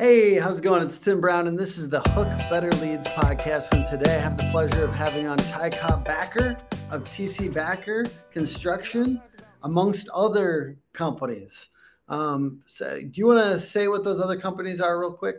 [0.00, 0.82] Hey, how's it going?
[0.82, 3.72] It's Tim Brown, and this is the Hook Better Leads podcast.
[3.72, 6.56] And today I have the pleasure of having on Ty Cobb Backer
[6.90, 9.20] of TC Backer Construction,
[9.62, 11.68] amongst other companies.
[12.08, 15.36] Um, so do you want to say what those other companies are, real quick?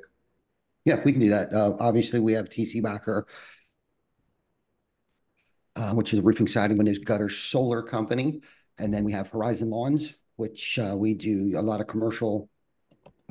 [0.85, 1.51] Yeah, we can do that.
[1.51, 3.25] Uh, obviously, we have TC Backer,
[5.75, 8.41] uh, which is a roofing, siding, windows, gutter, solar company,
[8.77, 12.47] and then we have Horizon Lawns, which uh, we do a lot of commercial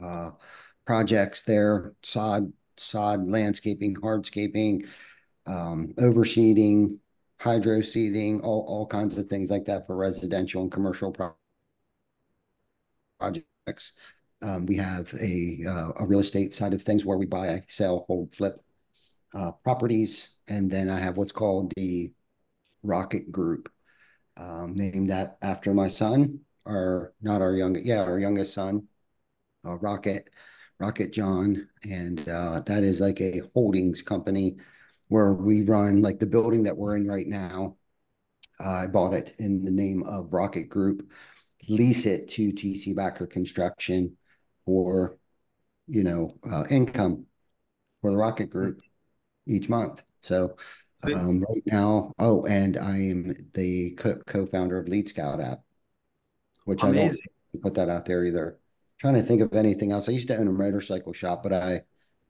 [0.02, 0.32] uh,
[0.90, 4.84] projects there, sod, sod landscaping, hardscaping,
[5.46, 6.98] um, overseeding,
[7.38, 11.32] hydro seeding, all, all kinds of things like that for residential and commercial pro
[13.20, 13.92] projects.
[14.42, 18.04] Um, we have a, uh, a real estate side of things where we buy, sell,
[18.08, 18.58] hold, flip
[19.32, 20.30] uh, properties.
[20.48, 22.10] And then I have what's called the
[22.82, 23.70] Rocket Group,
[24.36, 28.88] um, named that after my son, or not our youngest, yeah, our youngest son,
[29.64, 30.30] uh, Rocket.
[30.80, 34.56] Rocket John, and uh, that is like a holdings company
[35.08, 37.76] where we run like the building that we're in right now.
[38.58, 41.10] Uh, I bought it in the name of Rocket Group,
[41.68, 44.16] lease it to TC Backer Construction
[44.64, 45.18] for,
[45.86, 47.26] you know, uh, income
[48.00, 48.80] for the Rocket Group
[49.46, 50.02] each month.
[50.22, 50.56] So
[51.02, 55.60] um, right now, oh, and I am the co- founder of Lead Scout app,
[56.64, 57.20] which Amazing.
[57.26, 58.59] I don't put that out there either
[59.00, 60.08] trying to think of anything else.
[60.08, 61.82] I used to own a motorcycle shop, but I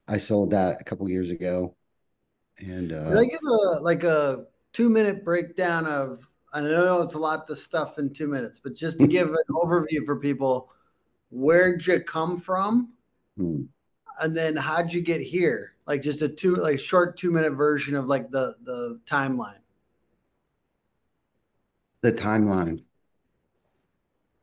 [0.08, 1.76] I sold that a couple years ago.
[2.58, 7.14] And uh, Did I give a like a two minute breakdown of I know it's
[7.14, 10.72] a lot to stuff in two minutes, but just to give an overview for people,
[11.30, 12.92] where'd you come from?
[13.36, 13.62] Hmm.
[14.20, 15.74] And then how'd you get here?
[15.86, 19.58] Like just a two like short two minute version of like the the timeline.
[22.02, 22.84] The timeline.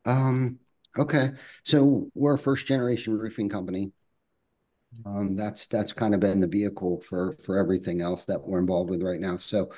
[0.06, 0.60] Um
[0.98, 1.32] Okay.
[1.64, 3.92] So we're a first generation roofing company.
[5.06, 8.90] Um, that's that's kind of been the vehicle for for everything else that we're involved
[8.90, 9.38] with right now.
[9.38, 9.72] So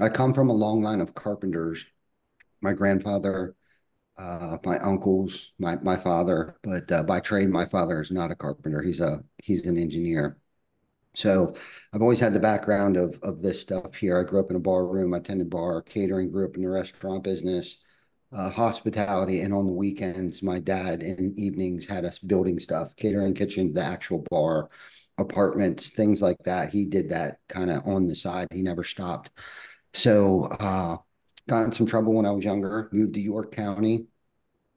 [0.00, 1.84] I come from a long line of carpenters.
[2.62, 3.56] My grandfather,
[4.16, 8.36] uh, my uncles, my my father, but uh, by trade, my father is not a
[8.36, 8.82] carpenter.
[8.82, 10.38] He's a he's an engineer.
[11.14, 11.54] So
[11.92, 14.18] I've always had the background of of this stuff here.
[14.18, 15.14] I grew up in a bar room.
[15.14, 17.78] I attended bar, catering, grew up in the restaurant business
[18.34, 23.34] uh, hospitality, and on the weekends, my dad in evenings had us building stuff, catering
[23.34, 24.70] kitchen, the actual bar,
[25.18, 26.70] apartments, things like that.
[26.70, 28.48] He did that kind of on the side.
[28.52, 29.30] He never stopped.
[29.92, 30.96] So, uh,
[31.48, 32.88] got in some trouble when I was younger.
[32.92, 34.06] Moved to York County,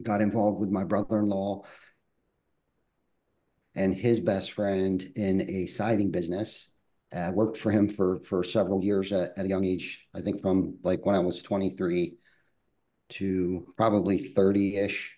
[0.04, 1.64] got involved with my brother-in-law
[3.74, 6.70] and his best friend in a siding business.
[7.14, 10.06] Uh, worked for him for for several years at, at a young age.
[10.14, 12.18] I think from like when I was 23
[13.10, 15.18] to probably 30 ish,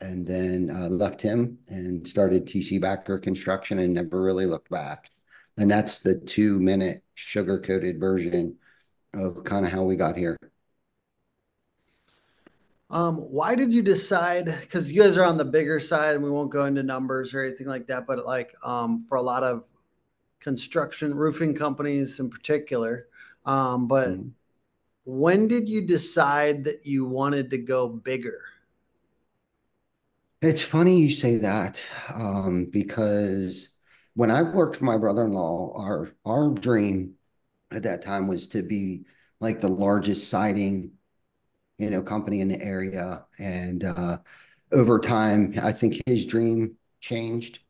[0.00, 5.10] and then uh, left him and started TC Backer Construction and never really looked back.
[5.56, 8.56] And that's the two minute sugar coated version
[9.14, 10.36] of kind of how we got here.
[12.90, 14.46] Um, why did you decide?
[14.60, 17.42] Because you guys are on the bigger side, and we won't go into numbers or
[17.42, 18.06] anything like that.
[18.06, 19.64] But like um, for a lot of
[20.40, 23.08] construction roofing companies in particular,
[23.46, 24.28] um, but mm-hmm
[25.04, 28.40] when did you decide that you wanted to go bigger?
[30.42, 31.82] It's funny you say that
[32.12, 33.70] um, because
[34.14, 37.14] when I worked for my brother-in-law, our our dream
[37.70, 39.04] at that time was to be
[39.40, 40.92] like the largest siding,
[41.78, 43.24] you know, company in the area.
[43.38, 44.18] And uh,
[44.72, 47.60] over time, I think his dream changed,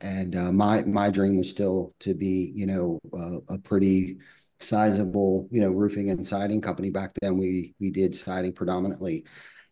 [0.00, 4.18] and uh, my my dream was still to be, you know, uh, a pretty
[4.60, 6.90] sizable, you know, roofing and siding company.
[6.90, 9.24] Back then, we we did siding predominantly,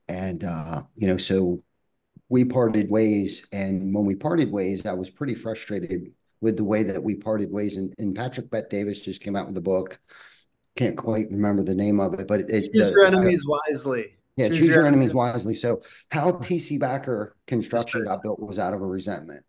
[0.09, 1.62] and uh, you know, so
[2.28, 3.47] we parted ways.
[3.53, 7.50] And when we parted ways, I was pretty frustrated with the way that we parted
[7.50, 7.77] ways.
[7.77, 9.99] And, and Patrick Bet-David just came out with a book.
[10.77, 14.06] Can't quite remember the name of it, but it's choose the, your enemies wisely.
[14.37, 15.55] Yeah, choose, choose your, your enemies, enemies wisely.
[15.55, 19.44] So how TC Backer construction got built was out of a resentment.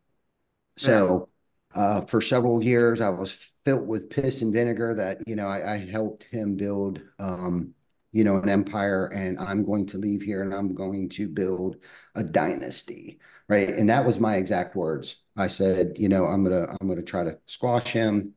[0.77, 1.29] So
[1.73, 5.73] uh, for several years, I was filled with piss and vinegar that, you know, I,
[5.73, 7.73] I helped him build, um,
[8.11, 11.77] you know, an empire and I'm going to leave here and I'm going to build
[12.13, 13.19] a dynasty.
[13.49, 13.69] Right.
[13.69, 15.17] And that was my exact words.
[15.35, 18.33] I said, you know, I'm to, I'm to try to squash him.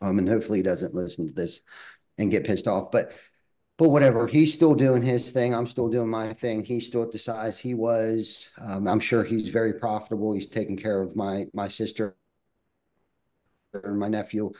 [0.00, 1.62] Um, and hopefully he doesn't listen to this
[2.18, 3.12] and get pissed off, but,
[3.78, 5.54] but whatever, he's still doing his thing.
[5.54, 6.64] I'm still doing my thing.
[6.64, 8.48] He's still at the size he was.
[8.58, 10.32] Um, I'm sure he's very profitable.
[10.32, 12.16] He's taking care of my, my sister
[13.84, 14.52] and my nephew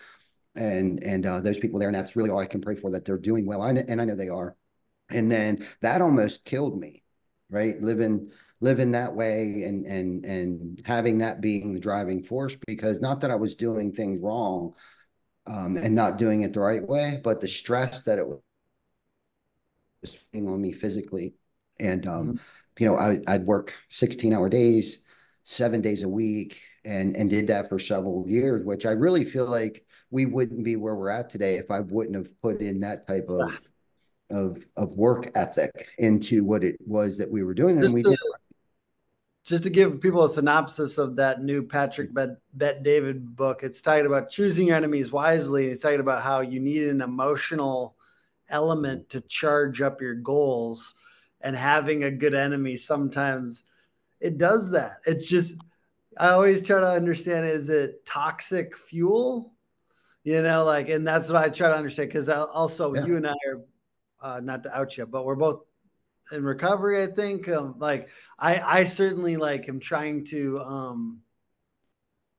[0.55, 1.89] and and uh, those people there.
[1.89, 3.63] And that's really all I can pray for that they're doing well.
[3.63, 4.57] I, and I know they are.
[5.11, 7.05] And then that almost killed me,
[7.51, 7.81] right?
[7.81, 8.31] Living
[8.61, 13.31] living that way and and and having that being the driving force because not that
[13.31, 14.75] I was doing things wrong
[15.47, 18.41] um, and not doing it the right way, but the stress that it was
[20.33, 21.35] being on me physically.
[21.79, 22.37] And um, mm-hmm.
[22.79, 25.05] you know, I, I'd work 16 hour days,
[25.45, 29.47] seven days a week, and and did that for several years, which I really feel
[29.47, 33.07] like we wouldn't be where we're at today if I wouldn't have put in that
[33.07, 33.61] type of
[34.31, 37.81] of of work ethic into what it was that we were doing.
[37.81, 38.19] Just and we to, did.
[39.45, 43.81] Just to give people a synopsis of that new Patrick Bet, Bet David book, it's
[43.81, 45.65] talking about choosing your enemies wisely.
[45.65, 47.97] And it's talking about how you need an emotional
[48.49, 50.95] element to charge up your goals,
[51.41, 53.65] and having a good enemy sometimes
[54.21, 54.99] it does that.
[55.07, 55.55] It's just
[56.17, 59.55] I always try to understand: is it toxic fuel?
[60.25, 63.07] You know, like, and that's what I try to understand because also yeah.
[63.07, 63.63] you and I are
[64.21, 65.63] uh, not to out you, but we're both
[66.33, 67.03] in recovery.
[67.03, 68.09] I think um, like
[68.39, 71.21] I I certainly like am trying to um,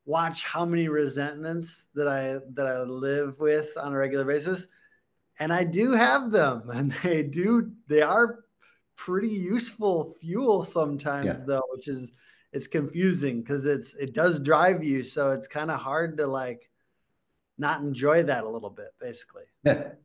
[0.06, 4.68] watch how many resentments that I that I live with on a regular basis,
[5.39, 8.39] and I do have them, and they do they are
[8.95, 11.45] pretty useful fuel sometimes yeah.
[11.45, 12.13] though, which is
[12.53, 16.69] it's confusing because it's it does drive you, so it's kind of hard to like
[17.57, 19.45] not enjoy that a little bit, basically.
[19.63, 19.89] Yeah.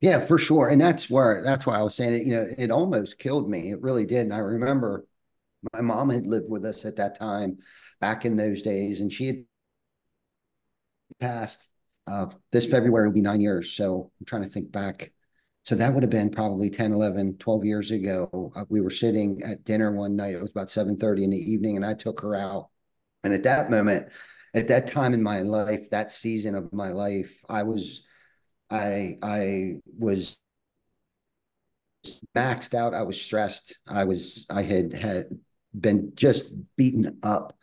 [0.00, 0.68] Yeah, for sure.
[0.68, 3.70] And that's where that's why I was saying it, you know, it almost killed me.
[3.70, 4.22] It really did.
[4.22, 5.06] And I remember
[5.72, 7.58] my mom had lived with us at that time
[8.00, 9.44] back in those days, and she had
[11.20, 11.68] passed
[12.06, 13.72] uh, this February will be nine years.
[13.72, 15.11] So I'm trying to think back.
[15.64, 18.52] So that would have been probably 10, 11, 12 years ago.
[18.56, 20.34] Uh, we were sitting at dinner one night.
[20.34, 22.70] It was about 7:30 in the evening, and I took her out.
[23.22, 24.12] And at that moment,
[24.54, 28.02] at that time in my life, that season of my life, I was
[28.70, 30.36] I I was
[32.36, 32.94] maxed out.
[32.94, 33.74] I was stressed.
[33.86, 35.26] I was I had had
[35.78, 37.56] been just beaten up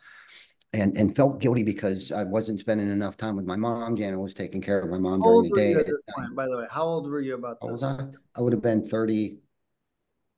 [0.72, 3.96] and and felt guilty because I wasn't spending enough time with my mom.
[3.96, 5.74] Janet was taking care of my mom how during the day.
[6.14, 7.82] point, by the way, how old were you about this?
[7.82, 8.04] I?
[8.36, 9.38] I would have been 30,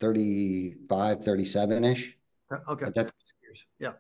[0.00, 2.17] 35, 37 ish.
[2.69, 2.87] Okay.
[3.79, 3.93] Yeah.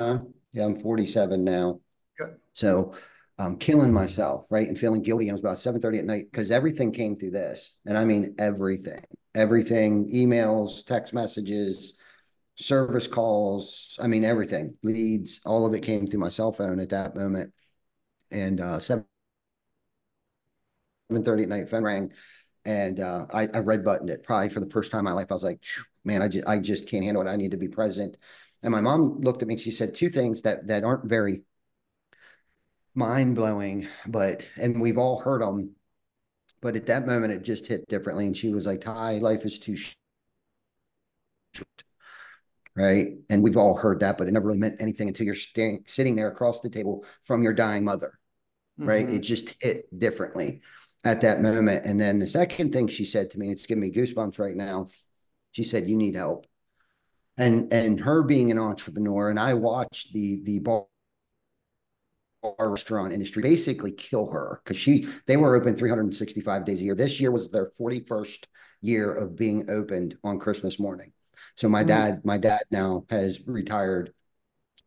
[0.00, 0.18] Uh,
[0.52, 1.80] yeah, I'm 47 now.
[2.16, 2.36] Good.
[2.54, 2.94] So
[3.38, 5.24] um, killing myself, right, and feeling guilty.
[5.24, 8.04] And it was about seven thirty at night because everything came through this, and I
[8.04, 9.04] mean everything,
[9.34, 11.94] everything, emails, text messages,
[12.58, 13.96] service calls.
[14.00, 17.52] I mean everything, leads, all of it came through my cell phone at that moment.
[18.30, 19.06] And uh, seven
[21.10, 22.12] thirty at night, phone rang,
[22.66, 24.22] and uh, I, I red buttoned it.
[24.22, 25.64] Probably for the first time in my life, I was like,
[26.04, 27.30] man, I just I just can't handle it.
[27.30, 28.18] I need to be present.
[28.62, 31.42] And my mom looked at me and she said two things that that aren't very
[32.94, 35.74] mind blowing, but and we've all heard them.
[36.60, 38.26] But at that moment, it just hit differently.
[38.26, 39.94] And she was like, "Ty, life is too short."
[42.78, 43.16] Right.
[43.28, 46.14] And we've all heard that, but it never really meant anything until you're staying, sitting
[46.14, 48.16] there across the table from your dying mother.
[48.78, 49.04] Right.
[49.04, 49.16] Mm-hmm.
[49.16, 50.60] It just hit differently
[51.02, 51.84] at that moment.
[51.84, 54.86] And then the second thing she said to me, it's giving me goosebumps right now.
[55.50, 56.46] She said, You need help.
[57.36, 60.90] And and her being an entrepreneur, and I watched the the ball
[62.42, 66.94] bar restaurant industry basically kill her because she they were open 365 days a year.
[66.94, 68.44] This year was their 41st
[68.80, 71.12] year of being opened on Christmas morning.
[71.58, 71.88] So my mm-hmm.
[71.88, 74.14] dad, my dad now has retired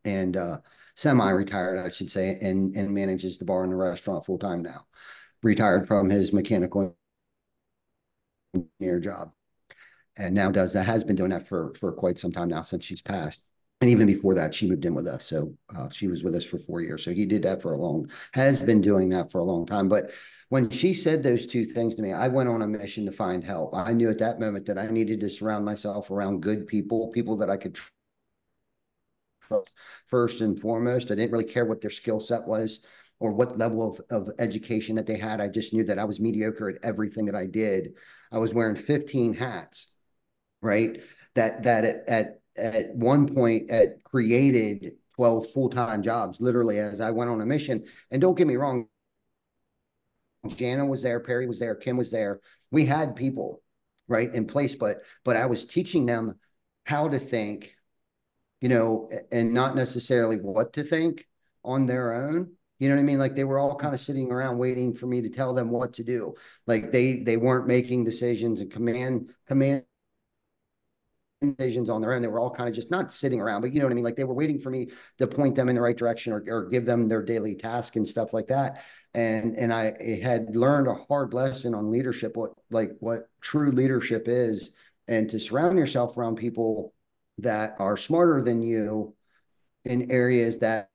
[0.05, 0.59] and uh,
[0.95, 4.85] semi-retired, I should say, and and manages the bar and the restaurant full time now.
[5.43, 6.95] Retired from his mechanical
[8.53, 9.33] engineer job,
[10.15, 10.85] and now does that.
[10.85, 13.45] Has been doing that for for quite some time now since she's passed
[13.81, 15.25] and even before that, she moved in with us.
[15.25, 17.03] So uh, she was with us for four years.
[17.03, 19.89] So he did that for a long, has been doing that for a long time.
[19.89, 20.11] But
[20.49, 23.43] when she said those two things to me, I went on a mission to find
[23.43, 23.75] help.
[23.75, 27.37] I knew at that moment that I needed to surround myself around good people, people
[27.37, 29.71] that I could trust
[30.05, 31.09] first and foremost.
[31.09, 32.81] I didn't really care what their skill set was
[33.19, 35.41] or what level of, of education that they had.
[35.41, 37.93] I just knew that I was mediocre at everything that I did.
[38.31, 39.87] I was wearing 15 hats,
[40.61, 41.01] right?
[41.33, 47.11] That that at, at at one point at created 12 full-time jobs literally as I
[47.11, 47.83] went on a mission.
[48.09, 48.87] And don't get me wrong,
[50.47, 52.39] Jana was there, Perry was there, Kim was there.
[52.71, 53.61] We had people
[54.07, 56.39] right in place, but but I was teaching them
[56.85, 57.75] how to think,
[58.59, 61.27] you know, and not necessarily what to think
[61.63, 62.53] on their own.
[62.79, 63.19] You know what I mean?
[63.19, 65.93] Like they were all kind of sitting around waiting for me to tell them what
[65.93, 66.33] to do.
[66.65, 69.83] Like they they weren't making decisions and command command
[71.41, 72.21] decisions on their own.
[72.21, 74.03] They were all kind of just not sitting around, but you know what I mean?
[74.03, 76.69] Like they were waiting for me to point them in the right direction or, or
[76.69, 78.83] give them their daily task and stuff like that.
[79.13, 84.27] And, and I had learned a hard lesson on leadership, what, like what true leadership
[84.27, 84.71] is
[85.07, 86.93] and to surround yourself around people
[87.39, 89.15] that are smarter than you
[89.83, 90.89] in areas that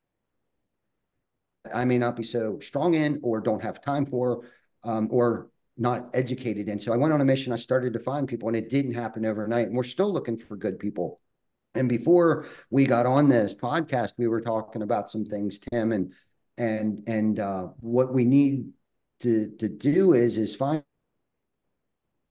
[1.75, 4.47] I may not be so strong in or don't have time for
[4.85, 5.49] um, or
[5.79, 6.79] not educated in.
[6.79, 7.53] So I went on a mission.
[7.53, 9.69] I started to find people, and it didn't happen overnight.
[9.69, 11.21] And we're still looking for good people.
[11.75, 16.13] And before we got on this podcast, we were talking about some things, Tim, and
[16.57, 18.73] and and uh, what we need
[19.21, 20.83] to to do is is find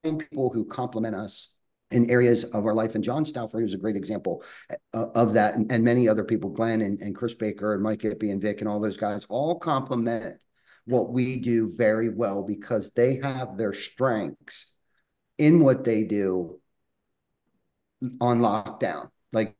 [0.03, 1.55] people who complement us
[1.91, 2.95] in areas of our life.
[2.95, 4.43] And John Stauffer is a great example
[4.93, 8.01] uh, of that, and, and, many other people, Glenn and, and Chris Baker and Mike
[8.01, 10.37] Ippy and Vic and all those guys, all complement
[10.85, 14.71] what we do very well because they have their strengths
[15.37, 16.59] in what they do
[18.21, 19.55] on lockdown, like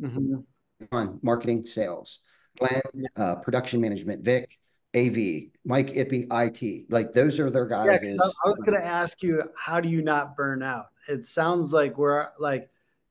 [0.00, 0.36] mm-hmm.
[0.92, 2.20] on marketing, sales,
[2.58, 2.82] Glenn,
[3.16, 4.56] uh, production management, Vic,
[4.94, 6.86] AV, Mike Ippy, IT.
[6.88, 8.00] Like those are their guys.
[8.02, 10.86] Yeah, I was going to ask you, how do you not burn out?
[11.08, 12.70] It sounds like we're like,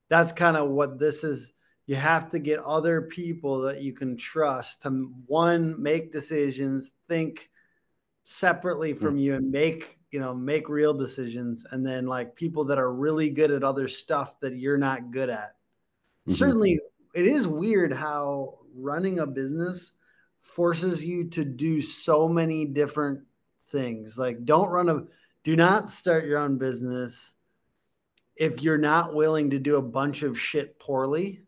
[0.10, 1.52] that's kind of what this is.
[1.86, 7.50] You have to get other people that you can trust to one, make decisions, think
[8.24, 9.20] separately from mm-hmm.
[9.20, 11.66] you and make, you know, make real decisions.
[11.72, 15.30] And then like people that are really good at other stuff that you're not good
[15.30, 15.56] at.
[16.28, 16.34] Mm-hmm.
[16.34, 16.80] Certainly
[17.14, 19.92] it is weird how running a business–
[20.44, 23.22] forces you to do so many different
[23.70, 24.18] things.
[24.18, 25.04] Like, don't run a,
[25.44, 27.34] do not start your own business
[28.36, 31.42] if you're not willing to do a bunch of shit poorly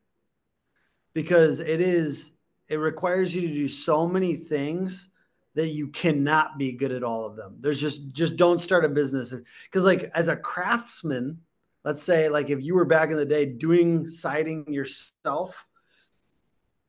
[1.16, 2.34] because it is,
[2.70, 5.10] it requires you to do so many things
[5.56, 7.58] that you cannot be good at all of them.
[7.60, 9.34] There's just, just don't start a business.
[9.72, 11.40] Cause like as a craftsman,
[11.84, 15.66] let's say like if you were back in the day doing siding yourself,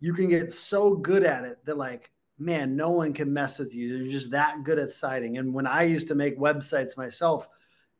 [0.01, 3.75] you can get so good at it that like man no one can mess with
[3.75, 7.49] you you're just that good at siding and when i used to make websites myself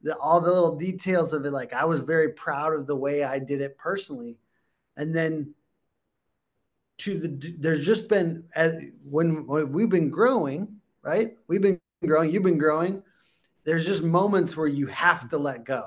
[0.03, 3.25] the, all the little details of it like i was very proud of the way
[3.25, 4.37] i did it personally
[4.99, 5.55] and then
[6.99, 12.31] to the there's just been as, when, when we've been growing right we've been growing
[12.31, 13.03] you've been growing
[13.65, 15.85] there's just moments where you have to let go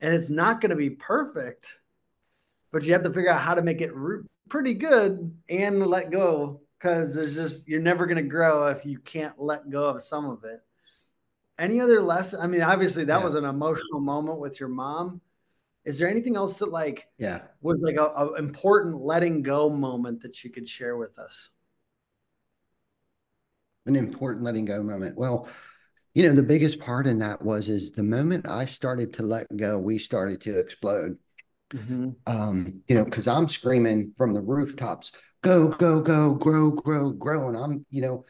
[0.00, 1.78] and it's not going to be perfect
[2.72, 3.92] but you have to figure out how to make it
[4.48, 8.98] pretty good and let go because there's just you're never going to grow if you
[8.98, 10.60] can't let go of some of it.
[11.58, 12.40] Any other lesson?
[12.40, 13.24] I mean, obviously that yeah.
[13.24, 15.20] was an emotional moment with your mom.
[15.84, 20.22] Is there anything else that like yeah was like a, a important letting go moment
[20.22, 21.50] that you could share with us?
[23.86, 25.16] An important letting go moment.
[25.16, 25.48] Well,
[26.14, 29.46] you know, the biggest part in that was is the moment I started to let
[29.56, 31.18] go, we started to explode.
[31.72, 32.10] Mm-hmm.
[32.26, 35.10] Um, you know, because I'm screaming from the rooftops,
[35.42, 37.48] go, go, go, grow, grow, grow.
[37.48, 38.24] And I'm, you know,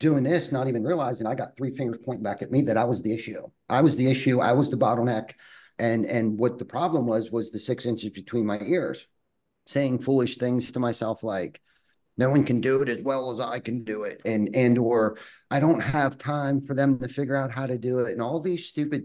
[0.00, 2.84] doing this, not even realizing I got three fingers pointing back at me that I
[2.84, 3.42] was the issue.
[3.68, 4.40] I was the issue.
[4.40, 5.34] I was the bottleneck.
[5.78, 9.06] And and what the problem was was the six inches between my ears,
[9.66, 11.60] saying foolish things to myself like,
[12.16, 14.20] no one can do it as well as I can do it.
[14.24, 15.18] And and or
[15.50, 18.12] I don't have time for them to figure out how to do it.
[18.12, 19.04] And all these stupid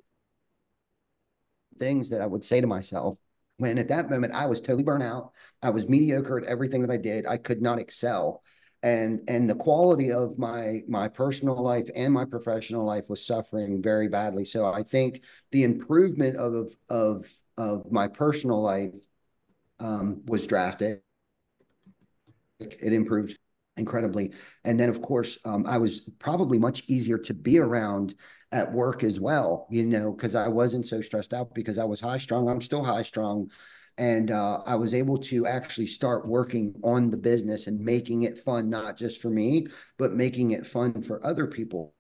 [1.78, 3.18] things that I would say to myself
[3.58, 5.32] when at that moment I was totally burnt out.
[5.62, 7.26] I was mediocre at everything that I did.
[7.26, 8.44] I could not excel.
[8.86, 13.82] And and the quality of my my personal life and my professional life was suffering
[13.82, 14.46] very badly.
[14.46, 17.26] So I think the improvement of of
[17.58, 18.94] of my personal life
[19.80, 21.02] um, was drastic.
[22.60, 23.38] It improved
[23.78, 24.34] incredibly.
[24.64, 28.16] And then, of course, um, I was probably much easier to be around
[28.52, 32.00] at work as well, you know, because I wasn't so stressed out because I was
[32.00, 32.48] high strung.
[32.48, 33.50] I'm still high strung.
[33.98, 38.44] And uh, I was able to actually start working on the business and making it
[38.44, 41.94] fun, not just for me, but making it fun for other people.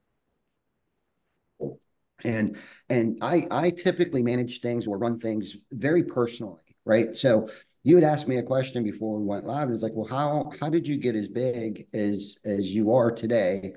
[2.23, 2.57] And
[2.89, 7.13] and I I typically manage things or run things very personally, right?
[7.13, 7.49] So
[7.83, 9.63] you had asked me a question before we went live.
[9.65, 13.11] And it's like, well, how how did you get as big as as you are
[13.11, 13.73] today?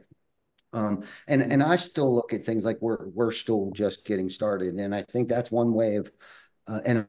[0.72, 4.74] Um, and and I still look at things like we're we're still just getting started,
[4.74, 6.10] and I think that's one way of,
[6.68, 7.08] uh, and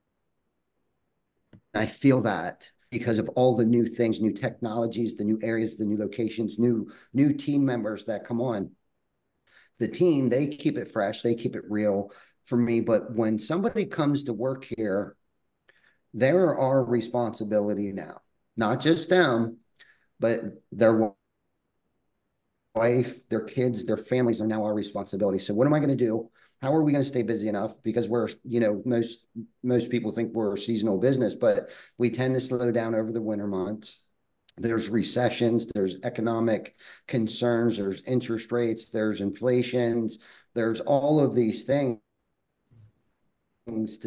[1.74, 5.86] I feel that because of all the new things, new technologies, the new areas, the
[5.86, 8.72] new locations, new new team members that come on.
[9.78, 12.12] The team they keep it fresh, they keep it real
[12.46, 12.82] for me.
[12.82, 15.16] But when somebody comes to work here
[16.14, 18.22] they're our responsibility now,
[18.58, 19.58] not just them,
[20.20, 21.14] but their
[22.76, 25.40] wife, their kids, their families are now our responsibility.
[25.40, 26.30] So what am I going to do?
[26.62, 27.82] How are we going to stay busy enough?
[27.84, 29.26] Because we're, you know, most
[29.64, 33.22] most people think we're a seasonal business, but we tend to slow down over the
[33.22, 34.02] winter months.
[34.58, 36.76] There's recessions, there's economic
[37.08, 40.20] concerns, there's interest rates, there's inflations,
[40.54, 42.00] there's all of these things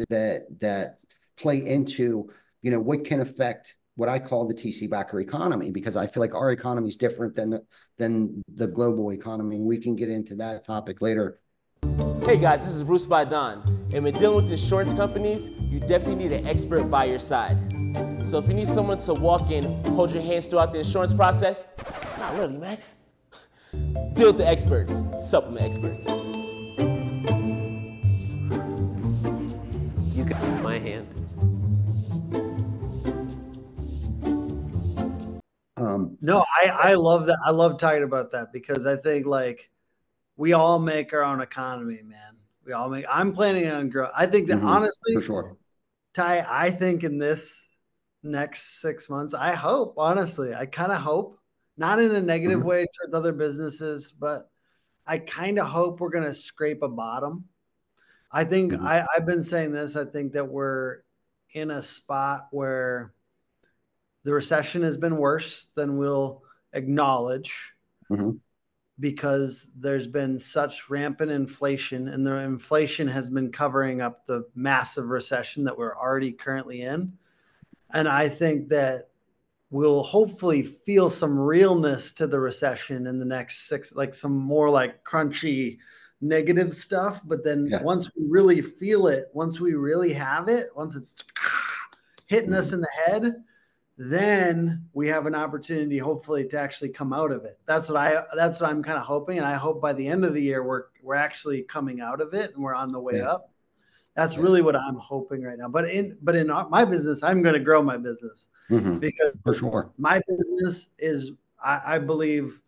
[0.09, 0.99] that that
[1.37, 2.29] play into
[2.61, 6.21] you know what can affect what I call the TC backer economy because I feel
[6.21, 7.65] like our economy is different than
[7.97, 9.59] than the global economy.
[9.59, 11.39] We can get into that topic later.
[12.25, 13.65] Hey guys, this is Bruce Badon.
[13.93, 17.59] And when dealing with insurance companies, you definitely need an expert by your side.
[18.25, 21.67] So if you need someone to walk in, hold your hands throughout the insurance process,
[22.17, 22.95] not really, Max.
[24.13, 26.07] Build the experts, supplement experts.
[30.15, 31.09] You can hold my hand.
[35.75, 37.37] Um, no, I, I love that.
[37.45, 39.72] I love talking about that because I think like
[40.37, 42.37] we all make our own economy, man.
[42.65, 43.05] We all make.
[43.09, 44.07] I'm planning on grow.
[44.15, 45.57] I think that mm-hmm, honestly, for sure,
[46.13, 46.45] Ty.
[46.49, 47.69] I think in this
[48.23, 51.37] next six months, I hope honestly, I kind of hope,
[51.77, 52.67] not in a negative mm-hmm.
[52.67, 54.49] way towards other businesses, but
[55.05, 57.45] I kind of hope we're going to scrape a bottom.
[58.31, 58.85] I think mm-hmm.
[58.85, 59.95] I, I've been saying this.
[59.95, 60.99] I think that we're
[61.53, 63.13] in a spot where
[64.23, 66.41] the recession has been worse than we'll
[66.73, 67.73] acknowledge.
[68.09, 68.37] Mm-hmm
[68.99, 75.07] because there's been such rampant inflation and the inflation has been covering up the massive
[75.07, 77.11] recession that we're already currently in.
[77.93, 79.09] And I think that
[79.71, 84.69] we'll hopefully feel some realness to the recession in the next six, like some more
[84.69, 85.79] like crunchy
[86.21, 87.21] negative stuff.
[87.25, 87.81] But then yeah.
[87.81, 91.15] once we really feel it, once we really have it, once it's
[92.27, 92.59] hitting mm-hmm.
[92.59, 93.43] us in the head,
[93.97, 98.23] then we have an opportunity hopefully to actually come out of it that's what i
[98.35, 100.63] that's what i'm kind of hoping and i hope by the end of the year
[100.63, 103.29] we're we're actually coming out of it and we're on the way yeah.
[103.29, 103.51] up
[104.15, 104.41] that's yeah.
[104.41, 107.59] really what i'm hoping right now but in but in my business i'm going to
[107.59, 108.97] grow my business mm-hmm.
[108.97, 111.31] because for sure my business is
[111.63, 112.59] I, I believe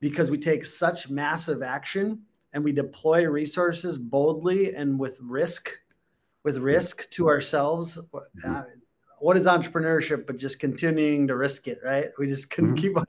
[0.00, 2.20] because we take such massive action
[2.52, 5.70] and we deploy resources boldly and with risk
[6.42, 8.54] with risk to ourselves mm-hmm.
[9.20, 12.10] What is entrepreneurship but just continuing to risk it right?
[12.18, 12.74] We just can mm-hmm.
[12.76, 13.04] keep on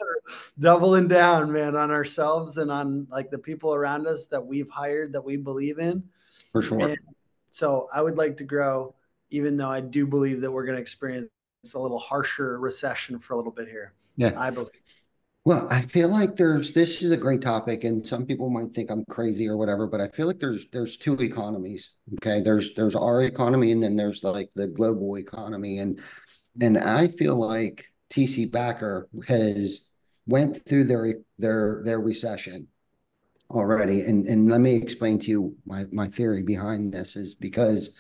[0.60, 5.14] doubling down man on ourselves and on like the people around us that we've hired
[5.14, 6.04] that we believe in.
[6.52, 6.80] For sure.
[6.80, 6.98] And
[7.56, 8.94] so i would like to grow
[9.30, 11.30] even though i do believe that we're going to experience
[11.74, 14.34] a little harsher recession for a little bit here yeah.
[14.38, 14.72] I believe
[15.46, 18.90] well, I feel like there's this is a great topic, and some people might think
[18.90, 21.92] I'm crazy or whatever, but I feel like there's there's two economies.
[22.16, 26.00] Okay, there's there's our economy, and then there's like the global economy, and
[26.60, 29.88] and I feel like TC Backer has
[30.26, 32.68] went through their their their recession
[33.52, 37.96] already, and and let me explain to you my my theory behind this is because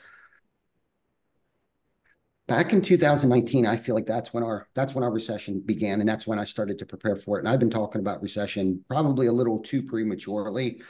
[2.47, 6.07] back in 2019 i feel like that's when our that's when our recession began and
[6.07, 7.39] that's when i started to prepare for it.
[7.41, 10.81] And i've been talking about recession probably a little too prematurely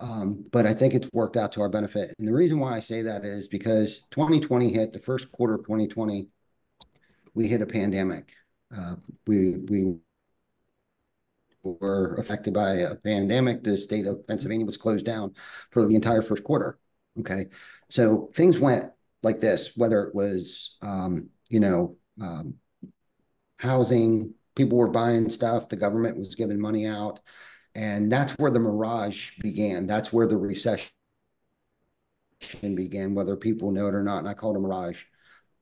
[0.00, 2.14] um, but i think it's worked out to our benefit.
[2.18, 5.62] And the reason why i say that is because 2020 hit the first quarter of
[5.62, 6.28] 2020
[7.36, 8.32] we hit a pandemic.
[8.76, 8.94] Uh,
[9.26, 9.96] we we
[11.64, 13.64] were affected by a pandemic.
[13.64, 15.34] The state of pennsylvania was closed down
[15.70, 16.78] for the entire first quarter
[17.20, 17.46] okay?
[17.88, 18.90] So things went
[19.24, 22.54] like this, whether it was, um, you know, um,
[23.56, 27.20] housing, people were buying stuff, the government was giving money out.
[27.74, 29.86] And that's where the mirage began.
[29.86, 30.90] That's where the recession
[32.62, 34.18] began, whether people know it or not.
[34.18, 35.04] And I called it a mirage.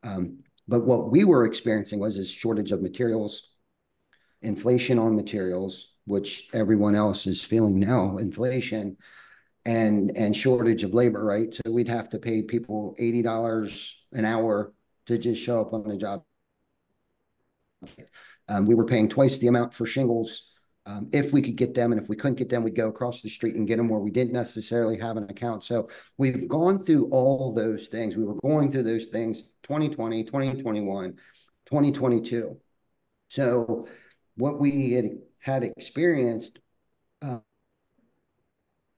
[0.03, 3.51] Um, but what we were experiencing was a shortage of materials,
[4.43, 8.97] inflation on materials, which everyone else is feeling now, inflation
[9.65, 11.55] and and shortage of labor, right?
[11.55, 14.73] So we'd have to pay people eighty dollars an hour
[15.07, 16.25] to just show up on the job.
[18.49, 20.53] Um, we were paying twice the amount for shingles
[20.85, 23.23] um, if we could get them, and if we couldn't get them, we'd go across
[23.23, 25.63] the street and get them where we didn't necessarily have an account.
[25.63, 28.17] So we've gone through all those things.
[28.17, 31.13] We were going through those things 2020, 2021,
[31.67, 32.57] 2022.
[33.29, 33.87] So
[34.37, 36.59] what we had, had experienced
[37.21, 37.39] uh,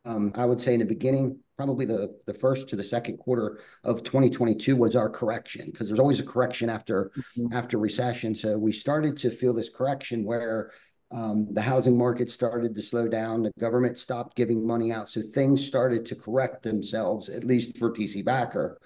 [0.04, 4.02] I would say in the beginning, probably the, the first to the second quarter of
[4.02, 7.52] 2022 was our correction because there's always a correction after mm-hmm.
[7.52, 8.34] after recession.
[8.34, 10.72] So we started to feel this correction where
[11.10, 13.42] um, the housing market started to slow down.
[13.42, 15.08] The government stopped giving money out.
[15.08, 18.80] So things started to correct themselves, at least for TC Backer.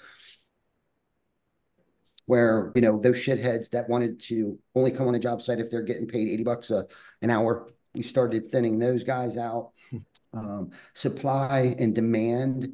[2.27, 5.71] Where, you know, those shitheads that wanted to only come on a job site if
[5.71, 6.87] they're getting paid 80 bucks a,
[7.23, 9.71] an hour, we started thinning those guys out.
[10.35, 12.73] Um, supply and demand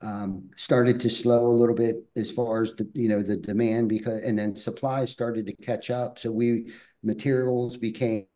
[0.00, 3.88] um, started to slow a little bit as far as the, you know, the demand
[3.88, 6.18] because, and then supply started to catch up.
[6.18, 8.26] So we, materials became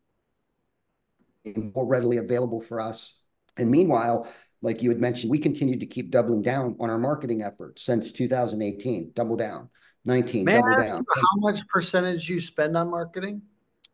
[1.57, 3.21] more readily available for us.
[3.57, 4.29] And meanwhile,
[4.63, 8.13] like you had mentioned, we continued to keep doubling down on our marketing efforts since
[8.13, 9.13] 2018.
[9.15, 9.69] Double down.
[10.05, 10.45] 19.
[10.45, 11.05] May double I ask down.
[11.15, 13.43] how much percentage you spend on marketing?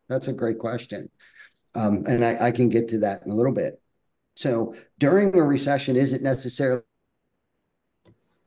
[0.07, 1.09] That's a great question.
[1.75, 3.81] Um, and I, I can get to that in a little bit.
[4.37, 6.83] So during a recession isn't necessarily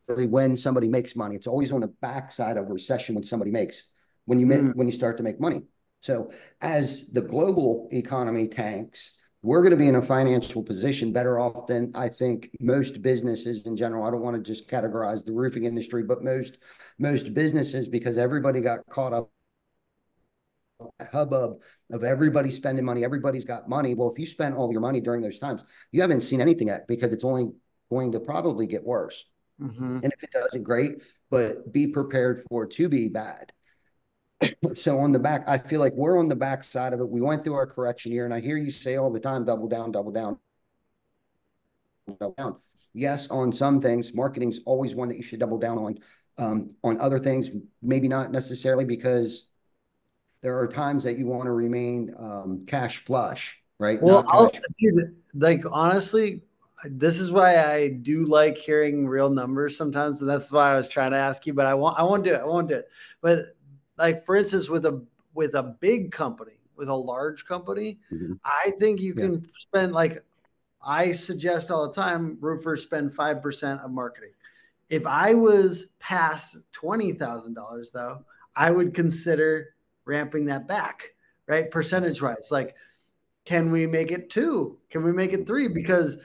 [0.06, 1.34] when somebody makes money.
[1.34, 3.90] It's always on the backside of a recession when somebody makes
[4.24, 4.76] when you mm.
[4.76, 5.62] when you start to make money.
[6.00, 11.40] So as the global economy tanks, we're going to be in a financial position better
[11.40, 14.04] off than I think most businesses in general.
[14.04, 16.58] I don't want to just categorize the roofing industry, but most
[17.00, 19.32] most businesses because everybody got caught up
[21.12, 21.60] hubbub
[21.92, 23.04] of everybody spending money.
[23.04, 23.94] Everybody's got money.
[23.94, 26.86] Well, if you spend all your money during those times, you haven't seen anything yet
[26.86, 27.50] because it's only
[27.90, 29.24] going to probably get worse.
[29.60, 29.96] Mm-hmm.
[30.02, 33.52] And if it doesn't, great, but be prepared for it to be bad.
[34.74, 37.08] so on the back, I feel like we're on the back side of it.
[37.08, 39.68] We went through our correction year, and I hear you say all the time, double
[39.68, 40.38] down, double down,
[42.18, 42.56] double down.
[42.92, 45.98] Yes, on some things, marketing's always one that you should double down on.
[46.38, 47.50] Um, on other things,
[47.82, 49.48] maybe not necessarily because
[50.42, 54.00] there are times that you want to remain um, cash flush, right?
[54.02, 56.42] Well, I'll, dude, like honestly,
[56.84, 60.20] this is why I do like hearing real numbers sometimes.
[60.20, 62.34] And that's why I was trying to ask you, but I won't, I won't do
[62.34, 62.40] it.
[62.40, 62.88] I won't do it.
[63.20, 63.46] But
[63.98, 68.34] like, for instance, with a, with a big company, with a large company, mm-hmm.
[68.44, 69.48] I think you can yeah.
[69.54, 70.24] spend like,
[70.82, 74.30] I suggest all the time, roofers spend 5% of marketing.
[74.88, 78.24] If I was past $20,000 though,
[78.56, 79.74] I would consider
[80.10, 81.10] ramping that back,
[81.46, 81.70] right?
[81.70, 82.74] Percentage wise, like,
[83.44, 84.78] can we make it two?
[84.90, 85.68] Can we make it three?
[85.68, 86.18] Because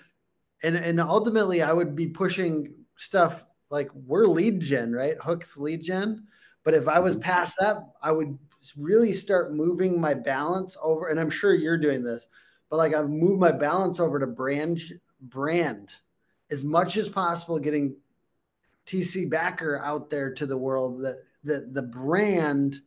[0.63, 5.15] and and ultimately I would be pushing stuff like we're lead gen, right?
[5.21, 6.25] Hooks lead gen.
[6.63, 7.23] But if I was mm-hmm.
[7.23, 8.37] past that, I would
[8.75, 11.07] really start moving my balance over.
[11.07, 12.27] And I'm sure you're doing this,
[12.69, 14.81] but like I've moved my balance over to brand
[15.21, 15.95] brand
[16.51, 17.95] as much as possible, getting
[18.85, 22.81] TC backer out there to the world, the the the brand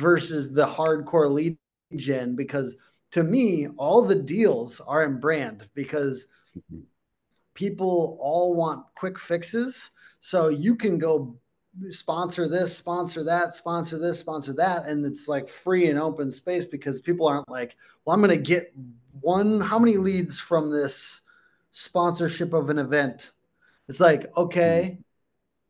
[0.00, 1.56] versus the hardcore lead
[1.96, 2.76] gen, because
[3.12, 6.80] to me, all the deals are in brand because mm-hmm
[7.60, 9.90] people all want quick fixes.
[10.20, 11.36] So you can go
[11.90, 14.86] sponsor this, sponsor that, sponsor this, sponsor that.
[14.86, 18.42] And it's like free and open space because people aren't like, well, I'm going to
[18.42, 18.72] get
[19.20, 21.20] one, how many leads from this
[21.72, 23.32] sponsorship of an event?
[23.88, 24.98] It's like, okay,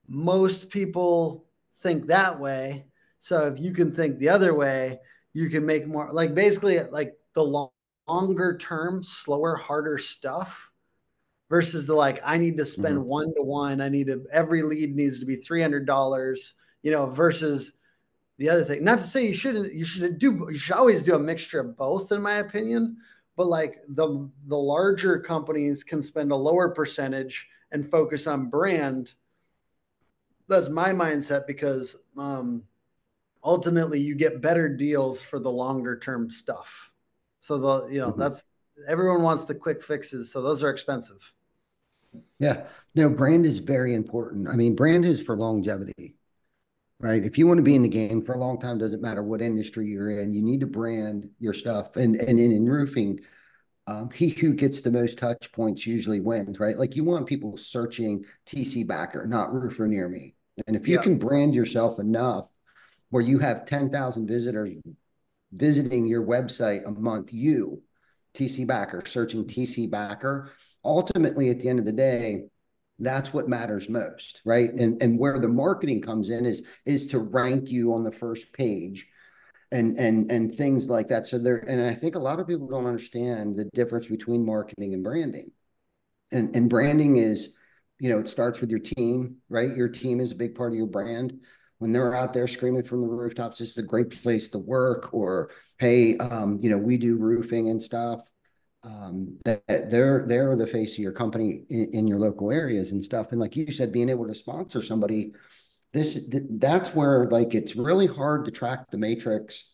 [0.07, 2.85] most people think that way.
[3.21, 4.99] So if you can think the other way,
[5.33, 7.71] you can make more like basically like the long,
[8.09, 10.71] longer term, slower, harder stuff
[11.49, 13.09] versus the like I need to spend mm-hmm.
[13.09, 13.81] one to one.
[13.81, 16.55] I need to every lead needs to be three hundred dollars.
[16.83, 17.75] You know, versus
[18.39, 18.83] the other thing.
[18.83, 19.75] Not to say you shouldn't.
[19.75, 20.49] You should do.
[20.51, 22.97] You should always do a mixture of both, in my opinion.
[23.37, 29.13] But like the the larger companies can spend a lower percentage and focus on brand.
[30.49, 32.65] That's my mindset because um,
[33.43, 36.91] ultimately you get better deals for the longer term stuff.
[37.41, 38.21] So the you know mm-hmm.
[38.21, 38.45] that's
[38.89, 41.33] everyone wants the quick fixes, so those are expensive.
[42.39, 42.67] Yeah.
[42.95, 44.49] No, brand is very important.
[44.49, 46.17] I mean, brand is for longevity,
[46.99, 47.25] right?
[47.25, 49.41] If you want to be in the game for a long time, doesn't matter what
[49.41, 51.97] industry you're in, you need to brand your stuff.
[51.97, 53.21] And and in, in roofing,
[53.87, 56.77] um, he who gets the most touch points usually wins, right?
[56.77, 60.35] Like you want people searching TC backer, not roofer near me.
[60.67, 61.03] And if you yeah.
[61.03, 62.50] can brand yourself enough
[63.11, 64.71] where you have 10,000 visitors
[65.53, 67.83] visiting your website a month, you,
[68.35, 70.51] TC backer, searching TC backer,
[70.85, 72.45] ultimately at the end of the day
[73.01, 74.71] that's what matters most right?
[74.71, 78.53] And and where the marketing comes in is is to rank you on the first
[78.53, 79.09] page
[79.73, 81.27] and and and things like that.
[81.27, 84.95] So there and i think a lot of people don't understand the difference between marketing
[84.95, 85.51] and branding.
[86.31, 87.55] And and branding is
[87.99, 89.75] you know it starts with your team right?
[89.75, 91.41] Your team is a big part of your brand
[91.81, 95.13] when they're out there screaming from the rooftops this is a great place to work
[95.13, 98.31] or hey um, you know we do roofing and stuff
[98.83, 103.03] um, that, they're they're the face of your company in, in, your local areas and
[103.03, 103.31] stuff.
[103.31, 105.33] And like you said, being able to sponsor somebody,
[105.93, 109.71] this that's where like it's really hard to track the matrix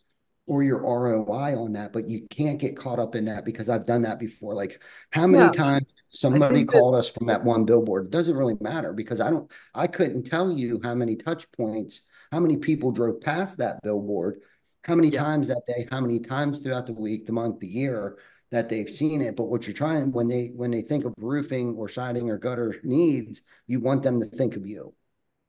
[0.47, 3.87] or your ROI on that, but you can't get caught up in that because I've
[3.87, 4.55] done that before.
[4.55, 5.53] Like how many yeah.
[5.53, 5.87] times
[6.21, 8.07] somebody called that, us from that one billboard?
[8.07, 12.03] It doesn't really matter because I don't I couldn't tell you how many touch points,
[12.33, 14.41] how many people drove past that billboard,
[14.85, 15.23] how many yeah.
[15.23, 18.19] times that day, how many times throughout the week, the month, the year
[18.51, 19.37] that they've seen it.
[19.37, 22.77] But what you're trying when they when they think of roofing or siding or gutter
[22.83, 24.95] needs, you want them to think of you.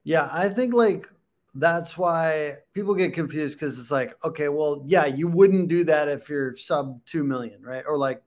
[0.03, 1.05] Yeah, I think like
[1.53, 6.07] that's why people get confused because it's like, okay, well, yeah, you wouldn't do that
[6.07, 7.83] if you're sub two million, right?
[7.87, 8.21] Or like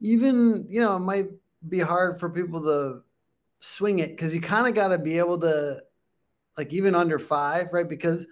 [0.00, 1.28] even, you know, it might
[1.68, 3.02] be hard for people to
[3.60, 5.80] swing it because you kind of got to be able to,
[6.56, 7.88] like, even under five, right?
[7.88, 8.26] Because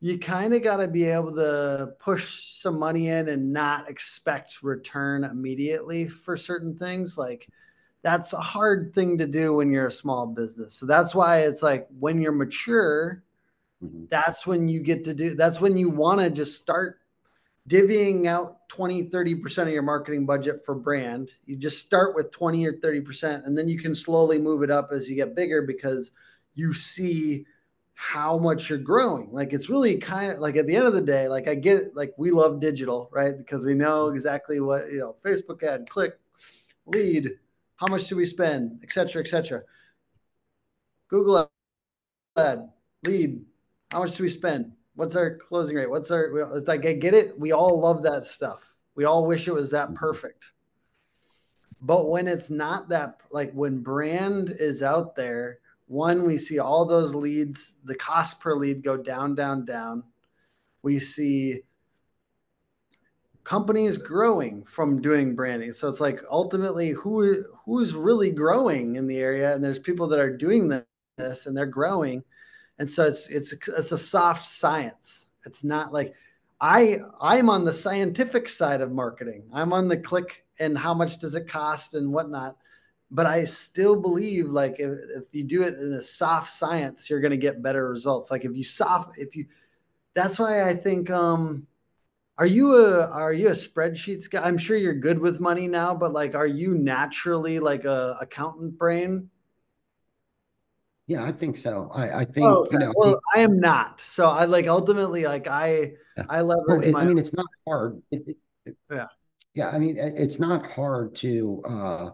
[0.00, 4.62] you kind of got to be able to push some money in and not expect
[4.62, 7.16] return immediately for certain things.
[7.16, 7.48] Like,
[8.02, 10.74] that's a hard thing to do when you're a small business.
[10.74, 13.24] So that's why it's like when you're mature,
[13.82, 14.04] mm-hmm.
[14.10, 17.00] that's when you get to do that's when you want to just start
[17.68, 21.30] divvying out 20 30% of your marketing budget for brand.
[21.46, 24.90] You just start with 20 or 30% and then you can slowly move it up
[24.92, 26.10] as you get bigger because
[26.54, 27.46] you see
[27.94, 29.30] how much you're growing.
[29.32, 31.78] Like it's really kind of like at the end of the day like i get
[31.78, 33.36] it like we love digital right?
[33.36, 36.18] Because we know exactly what you know facebook ad click
[36.86, 37.30] lead
[37.76, 39.62] how much do we spend etc etc
[41.08, 41.50] google
[42.36, 42.68] ad
[43.04, 43.44] lead
[43.90, 45.90] how much do we spend what's our closing rate?
[45.90, 47.38] What's our, it's like, I get it.
[47.38, 48.72] We all love that stuff.
[48.94, 50.52] We all wish it was that perfect.
[51.80, 56.86] But when it's not that, like when brand is out there, one, we see all
[56.86, 60.04] those leads, the cost per lead go down, down, down.
[60.82, 61.60] We see
[63.42, 65.72] companies growing from doing branding.
[65.72, 70.18] So it's like ultimately who who's really growing in the area, and there's people that
[70.18, 70.68] are doing
[71.18, 72.24] this and they're growing
[72.78, 75.26] and so it's it's it's a soft science.
[75.46, 76.14] It's not like
[76.60, 79.44] i i'm on the scientific side of marketing.
[79.52, 82.56] I'm on the click and how much does it cost and whatnot.
[83.10, 87.20] But i still believe like if, if you do it in a soft science you're
[87.20, 88.30] going to get better results.
[88.30, 89.46] Like if you soft if you
[90.14, 91.66] that's why i think um
[92.38, 94.42] are you a are you a spreadsheets guy?
[94.42, 98.78] I'm sure you're good with money now but like are you naturally like a accountant
[98.78, 99.30] brain
[101.06, 101.90] yeah, I think so.
[101.92, 102.92] I, I think oh, you know.
[102.96, 104.00] Well, I am not.
[104.00, 106.24] So I like ultimately like I yeah.
[106.28, 106.66] I leverage.
[106.68, 108.02] Well, it, I mean, it's not hard.
[108.10, 109.06] It, it, yeah.
[109.54, 112.10] Yeah, I mean, it's not hard to uh,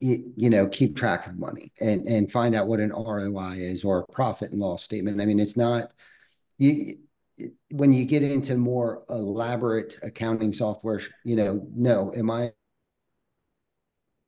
[0.00, 3.84] you, you know keep track of money and and find out what an ROI is
[3.84, 5.20] or a profit and loss statement.
[5.20, 5.92] I mean, it's not
[6.58, 6.96] you
[7.70, 11.00] when you get into more elaborate accounting software.
[11.24, 12.52] You know, no, am I